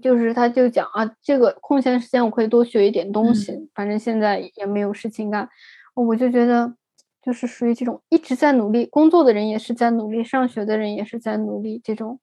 [0.02, 5.50] 就是他就讲啊，这个空闲时间我可以多学一点东西，嗯、反正现在也没有事情干，
[5.96, 6.76] 我就觉得
[7.24, 12.20] 就是属于这种一直在努力，工作的人也是在努力，上学的人也是在努力，这种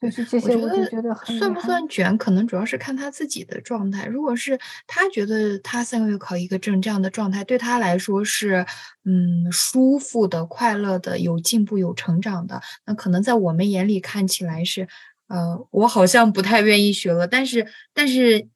[0.00, 4.06] 就是这些我就觉得很算不算卷，可能主要是看他自己的状态。
[4.06, 8.64] 如果是他觉得他三个月考一个证这样的状态对他来说是
[9.04, 14.88] 嗯舒服的、快乐的、有进步、有成长的，那可能在我们眼里看起来是。
[15.34, 18.46] 呃，我好像不太愿意学了，但是，但是，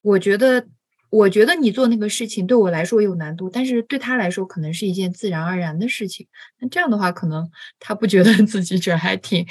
[0.00, 0.66] 我觉得，
[1.10, 6.26] 我觉得你做那个事情对我来说有难度，但是对他来说可能是一件自然而然的事情。
[6.58, 9.44] 那这样的话，可能他不觉得自己这还挺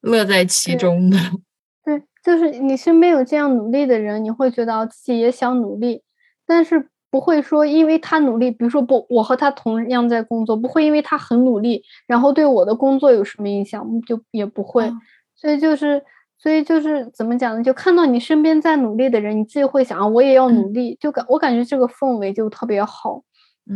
[0.00, 1.18] 乐在其中的。
[1.84, 6.00] 对，就是你身边有这样努力的人，你会觉得自己也想努力，
[6.46, 14.86] 但是不会说因为他努力，比如说不，我和他同样在工作，不会因为他很努力，然后对我的工作有什么影响，就也不会。
[14.86, 14.98] 嗯
[15.40, 16.02] 所以就是，
[16.36, 17.62] 所以就是怎么讲呢？
[17.62, 20.96] 就看到你身边在努力的人，你自己会想啊，我也要努力。
[21.00, 23.22] 就感我感觉这个氛围就特别好，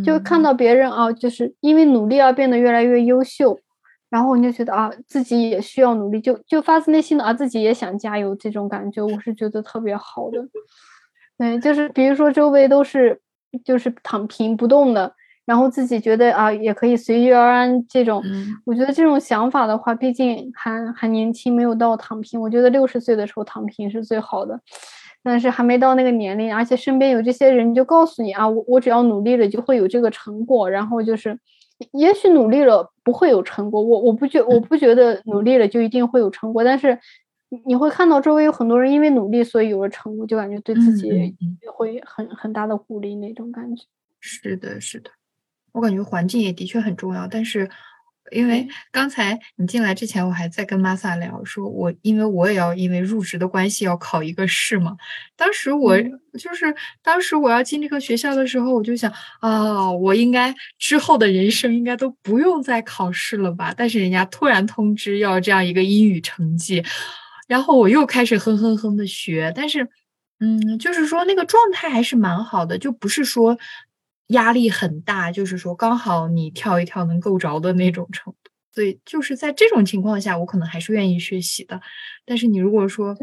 [0.04, 3.56] 就看到别人啊，就是因为努力而变得越来越优秀，
[4.10, 10.48] 然后你就觉得啊，自己也需要努力，就就发自内心的啊，自己也想加油这种感觉，我是觉得特别好的。
[11.38, 13.20] 对，就是比如说周围都是
[13.64, 15.14] 就是躺平不动的。
[15.44, 17.84] 然后自己觉得啊，也可以随遇而安。
[17.88, 22.40] 这种，嗯、我觉得这种想法的话，毕竟还还年轻，没有到躺平。
[22.40, 24.60] 我觉得六十岁的时候躺平是最好的，
[25.22, 30.70] 但是还没到那个年龄，而且身边有这些人就告诉你啊，我我只要努力了就会有这个成果。
[30.70, 31.36] 然后就是，
[31.92, 36.96] 也许努力了不会有成果，我我不觉我不觉得努力了就一定会有成果，但是
[37.66, 43.84] 你会看到周围有很多人因为努力所以有了成果，就感觉对自己也会很很大的鼓励那种感觉。
[44.20, 45.10] 是的，是的。
[45.72, 47.68] 我感觉环境也的确很重要，但是
[48.30, 54.96] 因为刚才你进来之前，我还在跟玛萨聊，说我因为我也要因为入职的关系要考一个试嘛。
[55.36, 63.74] 当时我、嗯、就是当时我要进这个学校的时候，我就想啊、哦，我应该之后的人生应该都不用再考试了吧？
[63.76, 66.82] 但是人家突然通知要这样一个英语成绩，
[67.48, 69.88] 然后我又开始哼哼哼的学，但是
[70.40, 73.58] 嗯，就是说那个状态还是蛮好的，就不是说。
[74.32, 81.80] 压力很大，就是说刚好你跳一跳能够着的那种程度，所以就是在这种情况下，我可能还是愿意学习的。
[82.26, 83.16] 但是你如果说，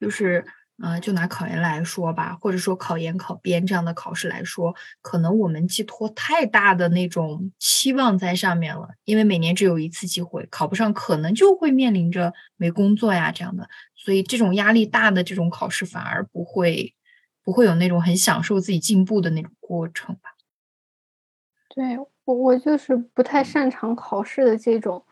[0.00, 0.44] 就是
[0.82, 16.94] 呃，就拿考研来说吧，或者说考研、考编这样的考试来说，可能我们寄托太大的那种期望在上面了，因为每年只有一次机会，考不上可能就会面临着没工作呀这样的，所以这种压力大的这种考试反而不会。
[17.46, 20.30] 不会有那种很享受自己进步的那种过程吧？
[21.74, 25.02] 对我，我就是不太擅长考试的这种，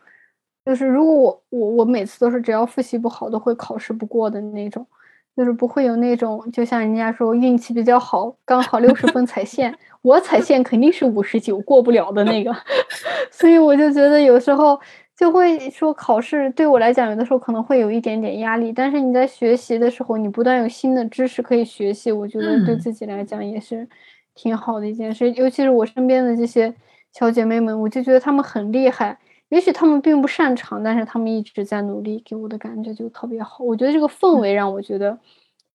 [0.65, 4.87] 就是如果我我我每次都是只要复习不好都会考试不过的那种，
[5.35, 12.55] 就是不会有那种就像人家说运气比较好，刚好六十分踩线， 我踩线肯定是五十九过不了的那个，
[13.29, 14.79] 所以我就觉得有时候。
[15.15, 23.87] 就会说考试对我来讲，有的时候可能会有一点点压力，但是你在学习的时候，你不断有新的知识可以学习，我觉得对自己来讲也是
[24.35, 25.29] 挺好的一件事。
[25.29, 26.73] 嗯、尤其是我身边的这些
[27.11, 29.19] 小姐妹们，我就觉得她们很厉害。
[29.49, 33.63] 也许她们并不擅长，但是她们一直在努力，给我的感觉就特别好。
[33.63, 35.19] 我觉得这个氛围让我觉得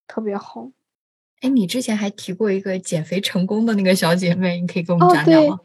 [0.06, 0.68] 特别好。
[1.40, 5.54] 哎，你之前还提过一个减肥成功的那个小姐妹，你可以跟我们讲讲吗？
[5.54, 5.60] 哦、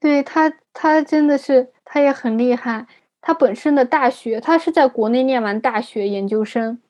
[0.00, 2.86] 对，对她，她真的是，她也很厉害。
[3.20, 6.80] 她本身的大学，她是在国内念完大学研究生，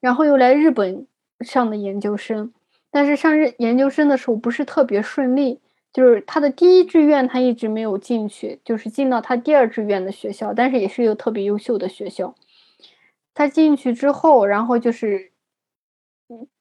[0.00, 1.06] 然后又来日本
[1.40, 2.52] 上的研究生，
[2.98, 5.60] 但是上日研究生的时候不是特别顺利，
[5.92, 12.34] 就是他的第一志愿他一直没有进去，就是进到他第二志愿的学校，但是也是一个特别优秀的学校。
[13.34, 15.30] 他进去之后，然后就是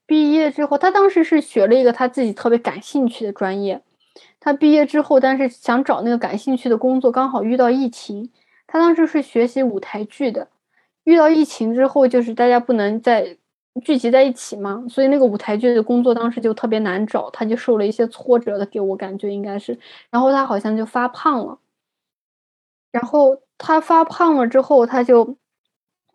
[0.05, 3.81] 毕业之后，他当时是学了一个他自己特别感兴趣的专业。
[4.39, 8.29] 他毕业之后，但是想找那个感兴趣的工作，刚好遇到疫情。
[8.67, 10.49] 他当时是学习舞台剧的，
[11.03, 13.37] 遇到疫情之后，就是大家不能再
[13.81, 19.77] 聚集在一起嘛，所以那个舞台剧的工作当时就特别难找，他就受了一些挫折的，给我感觉应该是，
[20.09, 21.59] 然后他好像就发胖了，
[22.91, 25.37] 然后他发胖了之后，他就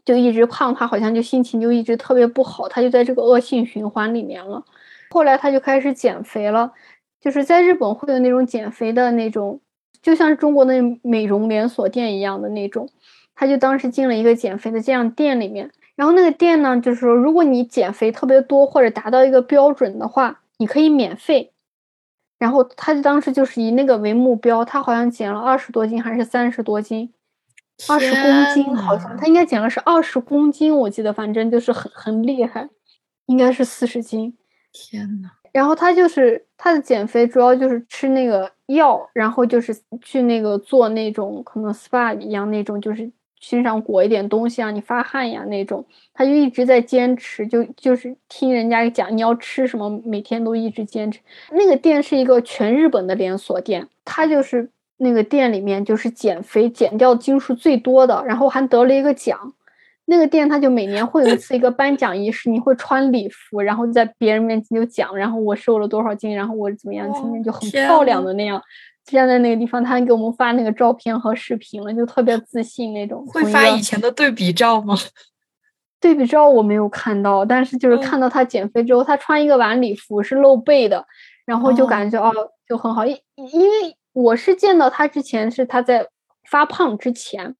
[0.05, 4.65] 就一直胖，他好像就心情就一直特别不好，他就在这个恶性循环里面了。
[5.11, 6.73] 后来他就开始减肥了，
[7.21, 9.61] 就是在日本会有那种减肥的那种，
[10.01, 12.89] 就像中国的美容连锁店一样的那种。
[13.35, 15.71] 他就当时进了一个减肥的这样店里面，
[16.03, 21.53] 然后那个店呢，就是说如果你减肥特别多或者达到一个标准的话，你可以免费。
[22.41, 27.15] 然后他就当时就是以那个为目标，他好像减了二十多斤还是三十多斤，
[27.89, 32.69] 二十公斤好像他应该减了是二十公斤，我记得反正就是很很厉害，
[33.27, 34.37] 应该是四十斤。
[34.73, 43.09] 天呐，然后他就是他的减肥主要就是吃那个药，然后就是去那个做那种可能 SPA 一样那种，就是
[43.43, 45.85] 身上裹一点东西啊，你发汗呀那种。
[46.15, 51.19] 他就一直在坚持，就就是听人家讲你要吃什么，每天都一直坚持。
[51.51, 59.53] 那个店是一个全日本的连锁店，他就是那个店里面就是减肥减掉斤数最多的，然后还得了一个奖。
[60.05, 68.61] 那个店他就每年会有一次一个颁奖仪式，你会穿礼服，然后在别人面前就讲，然后我瘦了多少斤，然后我怎么样，今天就很漂亮的那样
[69.05, 73.27] 站在那个地方，他还给我们发那个照片和视频了，就特别自信那种。
[73.27, 74.95] 会发以前的对比照吗？
[76.01, 81.07] 对比照我没有看到，但是就是看到他减肥之后，他穿一个晚礼服是露背的，
[81.45, 82.33] 然后就感觉哦
[82.69, 83.17] 就很好，因
[83.53, 86.09] 因为我是见到他之前是他在
[86.51, 87.55] 发胖之前。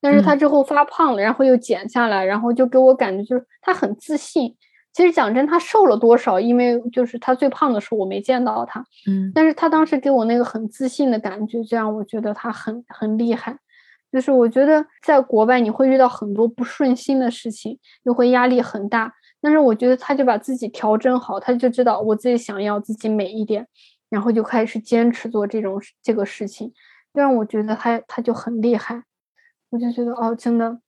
[0.00, 4.54] 但是他之后发胖了，然后又减下来，然后就给我感觉就是他很自信。
[4.98, 6.40] 其实讲真，他瘦了多少？
[6.40, 13.56] 因为就是他最胖的时候我没见到他，嗯，但是他当时给我那个很自信的感觉，就让我觉得他很很厉害。
[14.10, 23.68] 就是我觉得在国外你会遇到很多不顺心的事情，又会压力很大，但是我觉得他就把自己调整好，他就知道我自己想要自己美一点，
[24.10, 26.72] 然后就开始坚持做这种这个事情，
[27.12, 29.04] 让我觉得他他就很厉害。
[29.70, 30.80] 我就觉得哦，真的，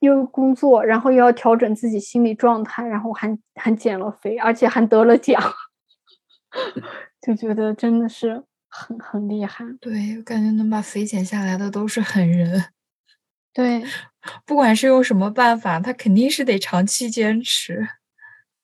[0.00, 5.42] 又工作，然后又要调整自己心理状态，然后还还减了肥，而且还得了奖，
[7.20, 9.64] 就觉得真的是很很厉害。
[9.80, 12.64] 对，我感觉能把肥减下来的都是狠人。
[13.52, 13.82] 对，
[14.46, 17.88] 不管是用什么办法，他肯定是得长期坚持。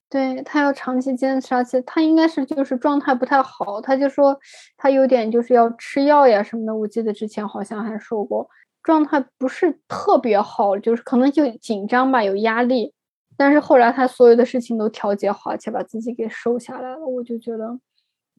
[0.08, 4.38] 对他要长期坚持，而且他应该是就是状态不太好，他就说
[4.76, 6.76] 他有点就是要吃药呀什么的。
[6.76, 8.48] 我记得之前好像还说过。
[8.84, 12.92] 状态不是特别好，就是可能就紧张吧，有压力。
[13.36, 17.04] 但是后来他所有的事情都调节好，而且把自己给收下来了。
[17.04, 17.80] 我就觉得，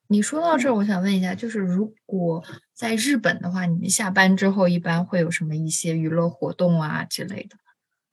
[0.08, 2.42] 你说到这儿，我想问一下，就是如果
[2.74, 7.58] 在日本的话，你们下班之后一般会有什么一些娱乐活动啊之类的？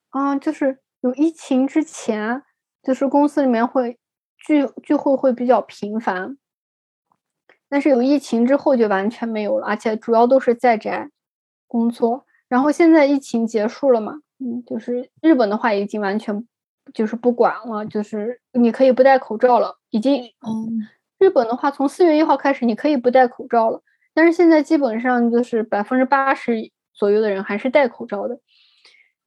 [0.09, 2.43] 啊，就是有疫情之前，
[2.83, 3.99] 就是公司里面会
[4.39, 6.37] 聚聚会会比较频繁，
[7.69, 11.11] 但是有疫情之后就完全没有了，而且主要都是在宅。
[11.73, 14.21] 工作，然后现在疫情结束了嘛？
[14.39, 16.47] 嗯，就是日本的话已经完全
[16.93, 19.79] 就是不管了，就是你可以不戴口罩了。
[19.89, 20.87] 已经，嗯，
[21.19, 23.81] 日本的话从四月一号开始你可以不戴口罩了，
[24.13, 28.39] 但是现在基本上就是百分之八十左右的人还是戴口罩的。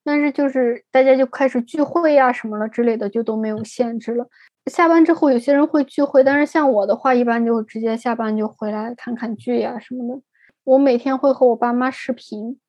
[0.03, 4.27] 但是就是大家就开始聚会呀什么了之类的，就都没有限制了。
[4.69, 10.21] 下班之后有些人会聚会，但是像我的话，一般就直接下班就回来看看剧呀什么的。
[10.65, 12.59] 我每天会和我爸妈视频，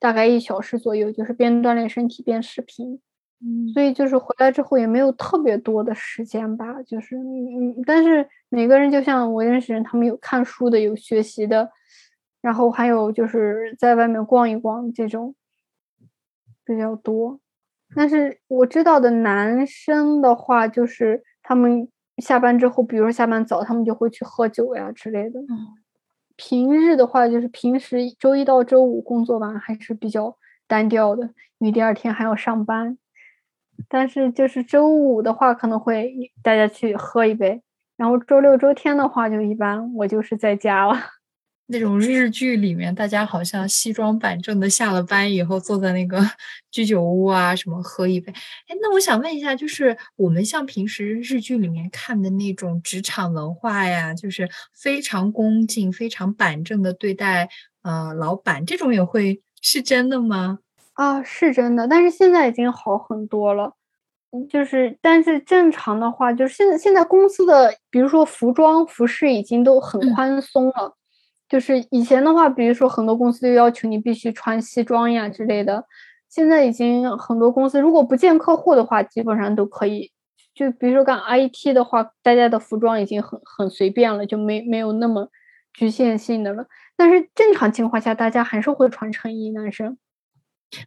[0.00, 3.00] 大概一小时左右，就是边锻炼身体边视频。
[3.40, 11.70] 嗯，所以就是回来之后也没有特别多的时间吧，就是嗯嗯，但是每个人就像我认识人，他们有看书的，有学习的，
[12.40, 15.34] 然后还有就是在外面逛一逛这种
[16.64, 17.38] 比较多。
[17.94, 21.86] 但是我知道的男生的话，就是他们
[22.18, 25.40] 下班之后，比如说下班早，他们就会去喝酒呀之类的。
[25.40, 25.76] 嗯。
[26.36, 31.24] 平日的话，就是平时周一到周五工作吧还是比较单调的，
[31.58, 32.98] 因为第二天还要上班。
[33.88, 37.62] 但是就是周五的话，可能会大家去喝一杯，
[37.96, 40.96] 然后周六周天的话，就一般我就是在家了。
[41.68, 46.18] 那种日剧里面，大家好像西装板正的，下了班以后坐在那个
[46.70, 48.32] 居酒屋啊，什么喝一杯。
[48.68, 57.48] 哎，那我想问一下，就是我们像平时日剧里面看的那种职场文化呀，就是非常恭敬、非常板正的对待
[57.82, 60.60] 呃老板，这种也会是真的吗？
[60.92, 63.72] 啊，是真的，但是现在已经好很多了。
[64.50, 70.94] 就是但是正常的话，就是现在现在公司的，比如说服装、服饰已经都很宽松了。
[71.48, 75.84] 就是以前的话，比如说很多公司就要求你必须穿西装呀之类的，
[76.28, 80.10] 现在已经很多公司如果不见客户的话，基本上都可以。
[80.54, 85.28] 就比如说干 IT 的话，大家的服装已经很很随便了，就没没有那么
[85.74, 86.66] 局限性的了。
[86.96, 89.98] 但是正常情况下，大家还是会穿衬衣，男生。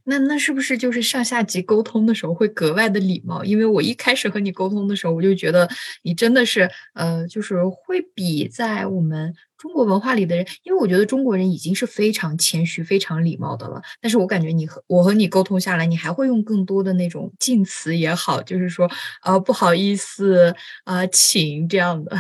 [0.03, 3.43] 那那是不是就是上下级沟通的时候会格外的礼貌？
[3.43, 5.67] 因为我一开始和你沟通的时候，我就觉得
[6.03, 13.81] 你真的是，呃，就是会比在我们中国文化里的人，因为我觉得中国人已经是非常谦虚、非常礼貌的了。
[14.01, 18.89] 但是我感觉你和我和你沟通下来，你还会用更多的那种敬词也好，就是说，
[19.23, 22.17] 呃，不好意思，啊，请这样的，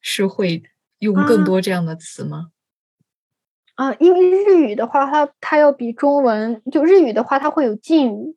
[0.00, 0.62] 是会
[1.00, 2.38] 用更多这样的词吗？
[2.38, 2.53] 啊，
[3.98, 8.36] 因为日语的话，它它要比中文就日语的话，它会有敬语，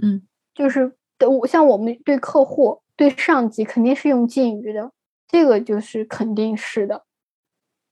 [0.00, 0.22] 嗯，
[0.54, 0.92] 就是
[1.28, 4.92] 我像我们对客户、对上级肯定是用敬语的，
[5.26, 7.02] 这个就是肯定是的。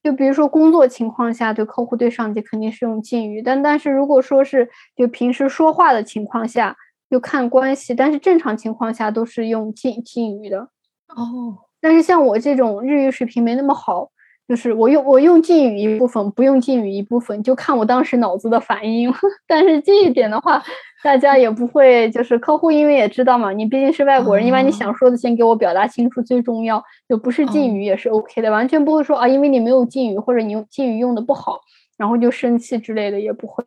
[0.01, 6.77] 就比如说工作情况下，对客户、对上级肯定是用敬语，但但是如果说是就平时说话的情况下，
[7.09, 10.69] 就看关系，但是正常情况下都是用敬敬语的。
[11.07, 14.11] 哦，但是像我这种日语水平没那么好。
[14.47, 19.11] 就是我用我用敬语一部分，不用敬语一部分，就看我当时脑子的反应。
[19.47, 20.61] 但是这一点的话，
[21.03, 31.61] 大家也不会，就是客户因为也知道嘛，你毕竟是外国人，你把你想说的先给我表达清楚最重要，就不是敬语也是 OK 的，完全不会说啊，因为你没有敬语或者你用敬语用的不好，
[31.97, 33.63] 然后就生气之类的也不会。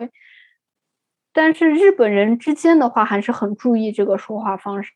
[1.33, 4.93] 但是日本人之间的话还是很注意这个说话方式。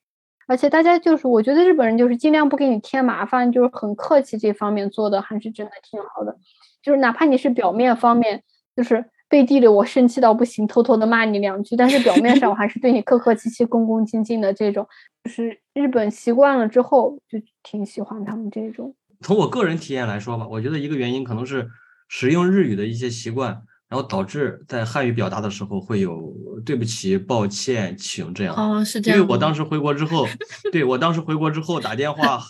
[0.53, 6.37] 而且大家就是，我觉得日本人就是尽量不给你添麻烦，就是很客气，这方面做的还是真的挺好的。
[6.83, 8.43] 就是哪怕你是表面方面，
[8.77, 14.87] 就是背地里我生气到不行，偷偷的骂你两句，但是表面上我还是对你客客气气、恭恭敬敬的这种。
[15.25, 18.95] 就是日本习惯了之后，就挺喜欢他们这种。
[19.23, 21.67] 从我个人体验来说吧，我觉得一个原因可能是
[22.09, 23.63] 使用日语的一些习惯。
[23.93, 26.35] 然后导致在汉语表达的时候会有
[26.65, 28.55] 对不起、抱歉、请这样。
[28.57, 29.21] 哦，是这样。
[29.21, 30.27] 因为我当时回国之后，
[30.73, 32.43] 对我当时回国之后打电话，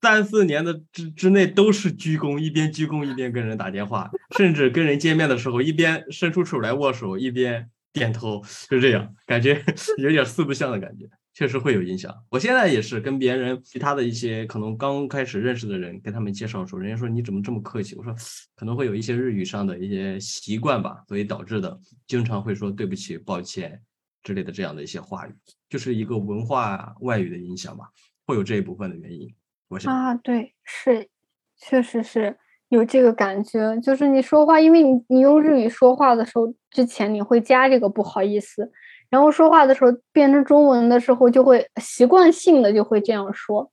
[0.00, 9.60] 三四年的之之内都是鞠躬，一边鞠躬一边跟人打电话，甚至跟人见面的时候一边伸出手来握手，一边点头，就这样，感觉
[9.98, 11.10] 有点四不像的感觉。
[11.38, 12.12] 确实会有影响。
[12.30, 17.94] 我现在也是跟别人其他的一些可能刚开始认识的人，跟他们介绍说，人家说你怎么这么客气？
[17.94, 18.12] 我说
[18.56, 21.78] 可能会有一些日语上的一些习惯吧，所以导致的
[22.08, 23.80] 经常会说对不起、抱歉
[24.24, 25.34] 之类的这样的一些话语，
[25.68, 27.84] 就是一个文化外语的影响吧，
[28.26, 29.32] 会有这一部分的原因。
[29.68, 31.08] 我想啊，对，是，
[31.56, 32.36] 确实是
[32.68, 38.72] 有这个感觉，就是你说话，因为你你用日语说话的时候，之前你会加这个不好意思。
[39.10, 43.70] 然后说话的时候变成中文的时候，就会习惯性的就会这样说，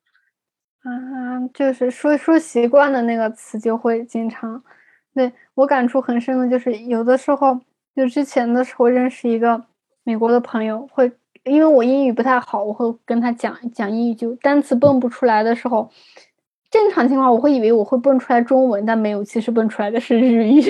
[0.83, 4.63] 啊，就是说说习惯的那个词就会经常。
[5.13, 7.59] 对我感触很深的就是，有的时候
[7.95, 9.65] 就之前的时候认识一个
[10.03, 11.11] 美国的朋友，会
[11.43, 15.89] 因为我英语不太好，我会跟他讲讲英语，就单词蹦不出来的时候，
[16.75, 20.61] 正常情况我会以为我会蹦出来中文，但没有，其实蹦出来的是日语。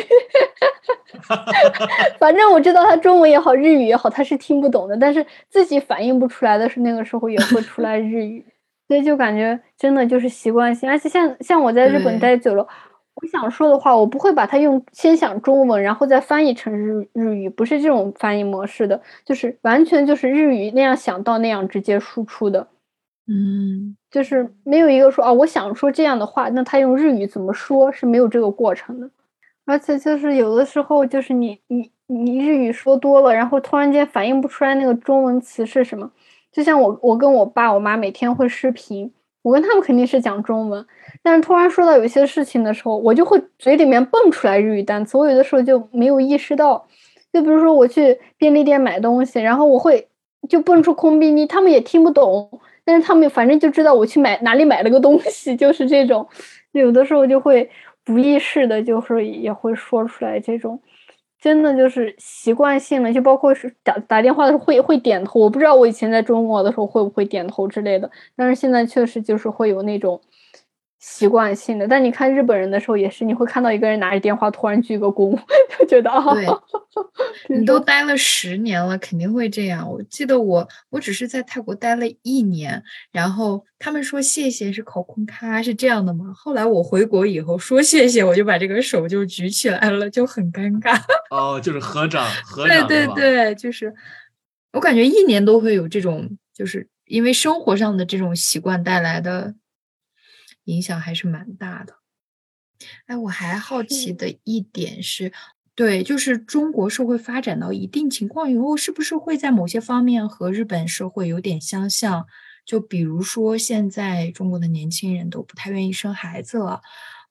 [2.20, 4.96] 反正我知道他中文也好，日语也好，他是听不懂的。
[4.96, 8.46] 但是自己反应不出来的是，那个时候也会出来日语，
[8.88, 10.88] 所以就感觉真的就是习惯性。
[10.88, 12.68] 而且像像我在日本待久了，
[13.16, 22.68] 我想说的话，我不会把它用先想中文，然后再翻译成日日语，不是这种翻译模式的，就是完全就是日语那样想到那样直接输出的。
[23.28, 29.10] 嗯，就是没有一个说啊，我想说这样的话，那他用日语怎么说是没有这个过程的。
[29.66, 36.12] 而且就是有的时候，就是你你你日语说多了，然后突然间反应不出来那个中文词是什么。
[36.52, 39.12] 就像我我跟我爸我妈每天会视频，
[39.42, 40.86] 我跟他们肯定是讲中文，
[41.24, 46.88] 但是突然说到有些事情的时候，我就会嘴里面蹦出来日语单词，我有的时候就没有意识到。
[47.34, 50.08] 就比如说我去便利店买东西，然后我会
[50.48, 56.28] 就蹦出空逼你，他们也听不懂，但是他们反正就知道我去买哪里买了个东西， 就是这种，
[56.72, 57.70] 有的时候就会。
[58.08, 60.80] 不意识的，就是也会说出来这种，
[61.42, 65.40] 真的就是习惯性的，就包括是打打电话的时候会会点头。
[65.40, 70.22] 我不知道我以前在中国的时候会不会点头之类的，但是现在确实就是会有那种。
[71.08, 75.40] 习惯性的，但你看日本人的时候也是，你会看到一个人拿着电话突然鞠个躬，
[75.78, 76.48] 就觉得啊，对，
[77.56, 79.88] 你都待了十年了，肯定会这样。
[79.90, 86.34] 我记得我，我只是在泰国待了一年，然后他们说谢谢是口空咖，是这样的吗？
[86.36, 91.00] 后来我回国以后说谢谢，我就把这个手就举起来了，就很尴尬。
[91.30, 93.94] 哦，就是合掌，合掌，对对对，就是
[94.74, 99.54] 我感觉一年都会有这种，就是因为生活上的这种习惯带来的。
[100.66, 101.96] 影响还是蛮大的。
[103.08, 105.32] 哎，我还好奇的一点是，
[105.74, 112.28] 对，就是中国社会发展到一定情况以后，是不是会在某些方面和日本社会有点相像？
[112.66, 116.82] 就比如说，现在中国的年轻人都不太愿意生孩子了，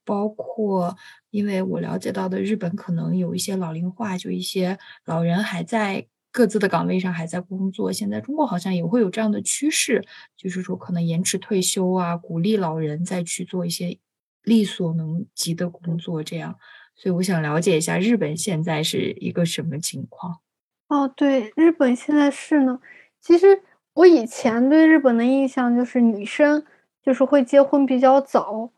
[0.05, 0.97] 包括
[1.31, 7.93] 因为我了解到的，日本可能有一些老龄化，就一些老人还在各自的岗位上还在工作。
[7.93, 10.05] 现在中国好像也会有这样的趋势，
[10.37, 13.99] 就是说可能延迟退休啊，鼓励老人再去做一些
[14.43, 16.59] 力所能及的工作，这样。
[16.97, 20.41] 所以我想了解一下日本现在是一个什么情况？
[20.89, 22.81] 哦，对，日本现在是呢，
[23.21, 23.63] 其实。
[23.95, 26.65] 我以前对日本的印象就是女生
[27.01, 28.73] 就是会结婚比较早，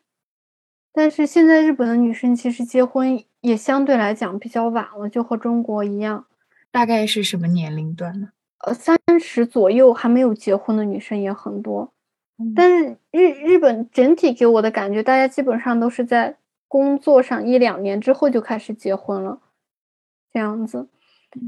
[0.92, 6.26] 但是现在日本的女生其实结婚也相对来讲比较晚了，就和中国一样。
[6.76, 8.28] 大概是什么年龄段呢？
[8.58, 11.90] 呃，三十左右还没有结婚的女生也很多，
[12.54, 16.36] 但是日日本整体给我的感觉，大家基本上都是在
[16.68, 19.40] 工作上一两年之后就开始结婚了，
[20.34, 20.86] 这样子。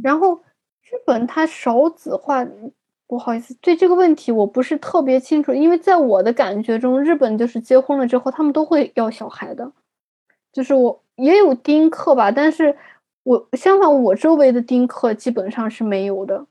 [0.02, 0.36] 然后
[0.82, 2.46] 日本它少子化。
[3.06, 9.72] 不好意思，对这个问题我不是特别清楚，因为在我的感觉中，日本就是结婚了之后，他们都会要小孩的。
[10.52, 12.76] 就是我也有丁克吧，但是
[13.28, 16.46] 我相反，我周围的丁克基本上是没有的，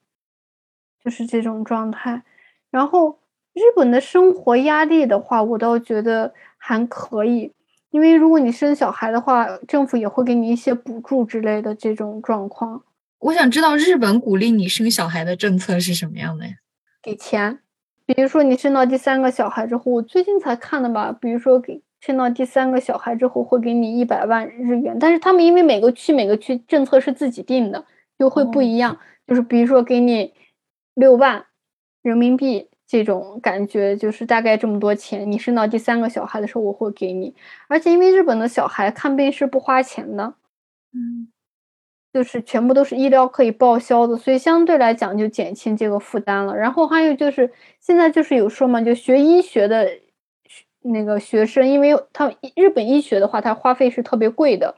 [1.04, 2.22] 就是这种状态。
[2.70, 3.18] 然后
[3.54, 7.52] 日本的生活压力的话，我倒觉得还可以，
[7.90, 12.84] 因为如果你生小孩的话，政府也会给你一些补助之类的这种状况。
[13.18, 16.54] 我想知道日本鼓励你生小孩的政策是什么样的呀？
[17.02, 17.58] 给钱，
[18.06, 21.12] 比如说你生到第三个小孩之后，我最近才看的吧。
[21.12, 27.86] 比如说给生到第三个小孩之后会给你一百万日元，但是他们因为每个区每个区政策是自己定的，
[28.18, 29.00] 就会不一样。
[29.26, 30.34] 就是比如说给你
[30.94, 31.46] 六万
[32.02, 35.32] 人民币这种感觉，就是大概这么多钱。
[35.32, 37.36] 你生到第三个小孩的时候，我会给你。
[37.68, 40.36] 而且因为日本的小孩看病是不花钱的，
[40.94, 41.30] 嗯。
[42.14, 46.56] 就是全部都是医疗可以报销的，所以相对来讲就减轻这个负担了。
[46.56, 49.88] 然后还有就是现在就是有说嘛，就学医学的
[50.92, 54.76] 那个学生，因为他日本医学的话，它花费是特别贵的。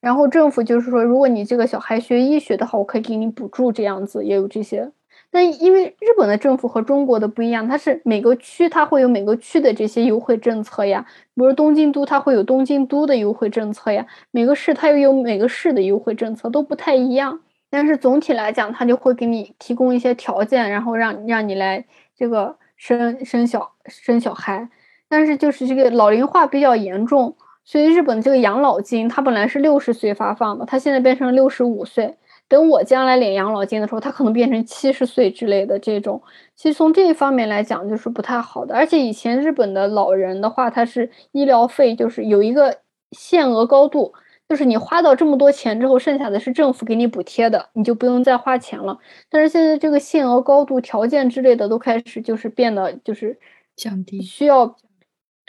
[0.00, 4.90] 然后政府就是说，如果你这个小孩学医学的话，我可以给你补助，这样子也有这些。
[5.32, 17.40] 但因为日本的政府和中国的不一样，它是每个区它会有每个区的这些优惠政策呀，比如东京都它会有东京都的优惠政策呀，每个市它又有每个市的优惠政策，都不太一样。
[17.68, 21.84] 但是总体来讲，它就会给你提供一些条件，然后让让你来
[22.16, 24.68] 这个生生小生小孩。
[25.10, 32.16] 但是就是这个老龄化比较严重，所以日本这个养老金它本来是六十岁发放的，它现在变成六十五岁。
[32.48, 36.20] 等我将来领养老金的时候，它可能变成七十岁之类的这种，
[36.56, 38.74] 其实从这一方面来讲就是不太好的。
[38.74, 42.78] 而且以前日本的老人的话，他是医疗费就是有一个
[43.12, 44.12] 限额高度，
[44.48, 48.98] 就是你花到这么多钱之后，剩下的是政府给你补贴的，你就不用再花钱了。
[49.28, 53.38] 但是现在这个限额高度条件之类的都开始就是变得就是
[53.76, 54.74] 降低，需要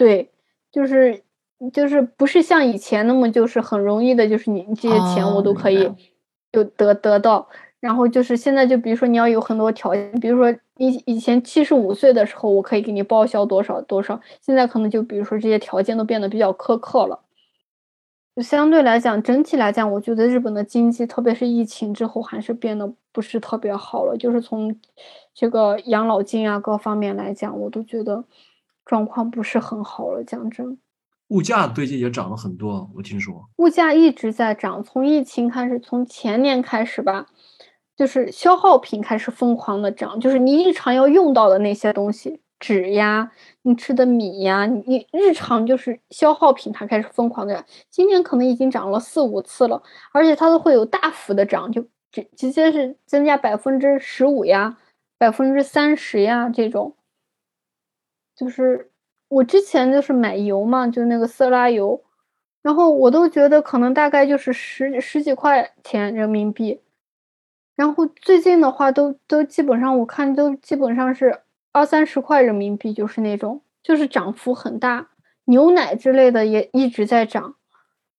[0.02, 0.30] 对，
[0.72, 1.22] 就是
[1.72, 5.91] 就是不是像以前那么就是很容易的，就是你这些钱我都可以。
[6.54, 7.47] 就得得到，
[7.80, 17.22] 然后就是现在就比如说你要有很多条件，比如说以以前七十五岁的时候我可以给你报销多少多少，现在可能就比如说这些条件都变得比较苛刻了，
[18.36, 24.78] 就相对来讲整体来讲，我觉得日本的经济特别是疫情之后还是变得不是特别好了，就是从
[25.34, 28.26] 这个养老金啊各方面来讲，我都觉得
[28.92, 30.78] 状况不是很好了，讲真。
[31.30, 33.48] 物价最近也涨了很多，我听说。
[33.56, 37.28] 物价一直在涨，从疫情开始，从前年开始吧，
[37.96, 43.32] 就是消耗品开始疯狂的涨，就是你日常要用到的那些东西，纸呀，
[43.62, 47.64] 你吃的米呀，你日常就是消耗品，它开始疯狂的涨。
[47.89, 49.82] 今年可能已经涨了四五次了，
[50.12, 51.82] 而且它都会有大幅的涨，就
[52.12, 54.78] 直直接是增加百分之十五呀，
[55.18, 56.94] 百分之三十呀这种，
[58.42, 58.88] 就是。
[59.34, 62.04] 我之前就是买油嘛，就那个色拉油，
[62.62, 66.82] 然后我都觉得可能大概就是十十几块钱人民币，
[67.78, 75.08] 然后最近的话都都基本上我看都基本上是二三十块人民币，就是那种就是涨幅很大，
[75.46, 77.56] 牛奶之类的也一直在涨，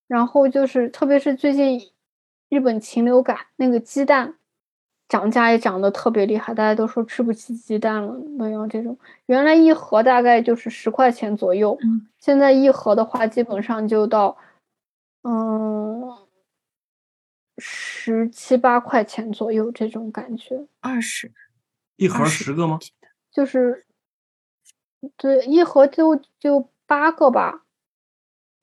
[0.06, 1.78] 然后就是特别是最近
[2.48, 4.36] 日本禽流感那个鸡蛋。
[5.12, 8.98] 涨价也涨得特别厉害，大家都说吃不起鸡蛋了，都要这种。
[9.26, 11.78] 原来一盒大概就是十块钱左右，
[12.18, 14.38] 现在一盒的话基本上就到，
[15.20, 16.16] 嗯，
[17.58, 20.66] 十七八块钱左右这种感觉。
[20.80, 21.30] 二十，
[21.96, 22.78] 一盒十个吗？
[23.30, 23.84] 就是，
[25.18, 27.66] 对，一盒就就八个吧。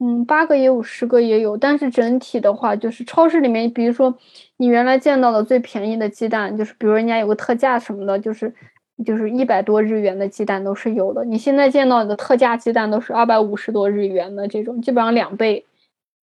[0.01, 4.17] 嗯，八个也有，十个也有，但是整体的话，就是超市里面，比如说
[4.55, 8.53] 你原来见到的最便宜的鸡蛋，就是比如人家有个特价什么的，就是
[9.05, 11.25] 就是一百多日元的鸡蛋都是有的。
[11.25, 15.65] 你现在见到的特价鸡蛋都是二百五十多日元的这种，基本上两倍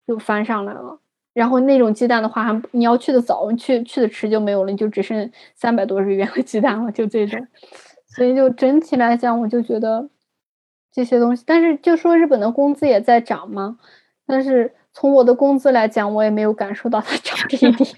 [0.07, 0.99] 就翻上来了。
[1.35, 7.39] 然后那种鸡蛋的话，还你要去的早，去去的迟就没有了，你就只剩三百多日元的鸡蛋了，就这种。
[8.07, 10.09] 所以就整体来讲，我就觉得。
[10.91, 13.77] 这些东西，但是就说日本的工资也在涨嘛，
[14.25, 17.85] 但是从我的工资来讲，我也没有感受到它涨这一点，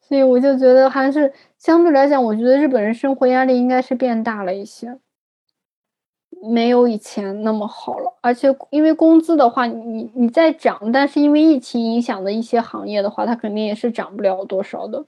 [0.00, 4.98] 所以我就觉得还是相对来讲，我觉得日本人生活压力应该是变大了一些，
[6.50, 8.16] 没有以前那么好了。
[8.22, 15.04] 而且因为工资的话，你你在涨，但是因为疫情影响的一些行业的话，它肯定也是涨不了多少的，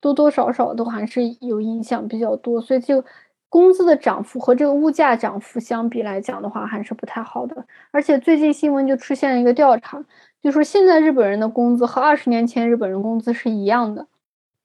[0.00, 3.02] 多多少少都还是有影响比较多，所以就。
[3.48, 7.66] 工资的涨幅和这个物价涨幅相比来讲的话，还是不太好的。
[7.90, 10.04] 而且最近新闻就出现了一个调查，
[10.42, 14.06] 就说现在日本人的工资和二十年前日本人工资是一样的，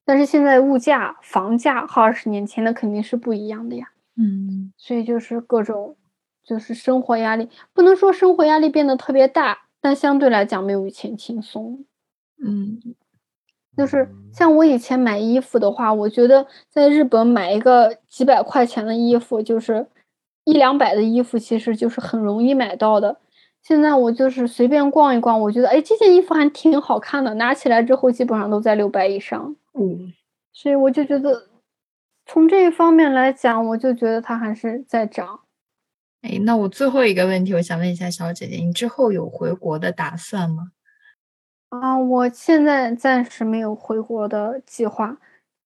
[0.04, 3.92] 但是现在物价、房价和二十年前的肯定是不一样的呀。
[4.18, 5.96] 嗯，所以就是各种，
[6.44, 11.86] 就是生活压力，不能说生活压力变得特别大，但相对来讲没有以前轻松。
[12.44, 12.80] 嗯。
[13.78, 19.88] 就是像我以前买衣服的话，我觉得在日本买一个几百块钱的衣服，就是
[20.44, 23.18] 一两百的衣服，其实就是很容易买到的。
[23.64, 29.56] 现在我就是随便逛一逛，我觉得哎，这件衣服还挺好看的，拿起来之后基本上都在六百以上。
[29.74, 30.12] 嗯，
[30.52, 31.48] 所以我就觉得
[32.26, 35.42] 从这一方面来讲，我就觉得它还是在涨。
[36.24, 40.72] 哎，那我最后一个问题，我想问一下小姐姐，你之后有回国的打算吗？
[41.72, 45.18] 啊，我现在暂时没有回国的计划，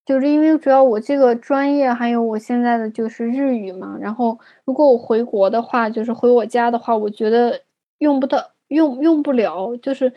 [0.05, 3.97] 就是因为主要我这个专业还有我现在的就是日语嘛。
[3.99, 7.59] 然后如果我回国的话，就是回我家的话，我觉得
[7.97, 8.37] 用不到，
[8.67, 10.13] 用用不了，就是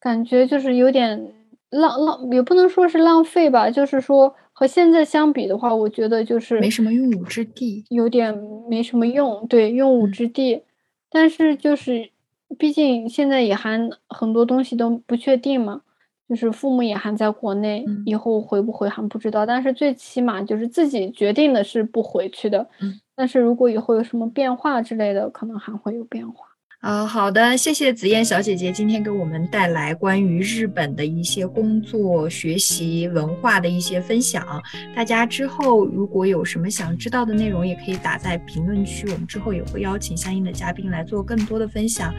[0.00, 1.32] 感觉就是有点
[1.70, 8.36] 浪浪，也不能说是浪费吧，就是说和现在相比的话，我觉得就是没什么用武之地，有点
[8.68, 10.64] 没什么用，对，用武之地，
[11.08, 12.10] 但是就是。
[12.58, 13.78] 毕竟现在也还
[14.08, 15.82] 很多东西都不确定嘛，
[16.28, 19.44] 就是父母也还在国内，以后回不回还不知道。
[19.44, 22.68] 但是最起码就是自己决定的是不回去的。
[22.80, 26.46] 嗯，但是如果以后有什么变化之类的，可能还会有变化。
[26.82, 34.44] 啊，好的，谢谢紫燕小姐姐今天给我们带来关于日本的一些工作、学习、文化的一些分享。
[34.92, 42.12] 大家之后如果有什么想知道的内容，也可以打在评论区，我们之后也会邀请相应的嘉宾来做更多的分享。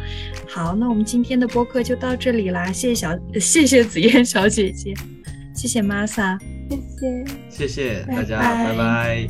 [0.47, 4.93] 好，那我们今天的播客就到这里啦，谢谢小，谢谢紫燕小姐姐，
[5.53, 6.39] 谢谢玛莎，
[6.69, 7.25] 谢谢，
[7.67, 9.27] 谢谢大家，拜拜。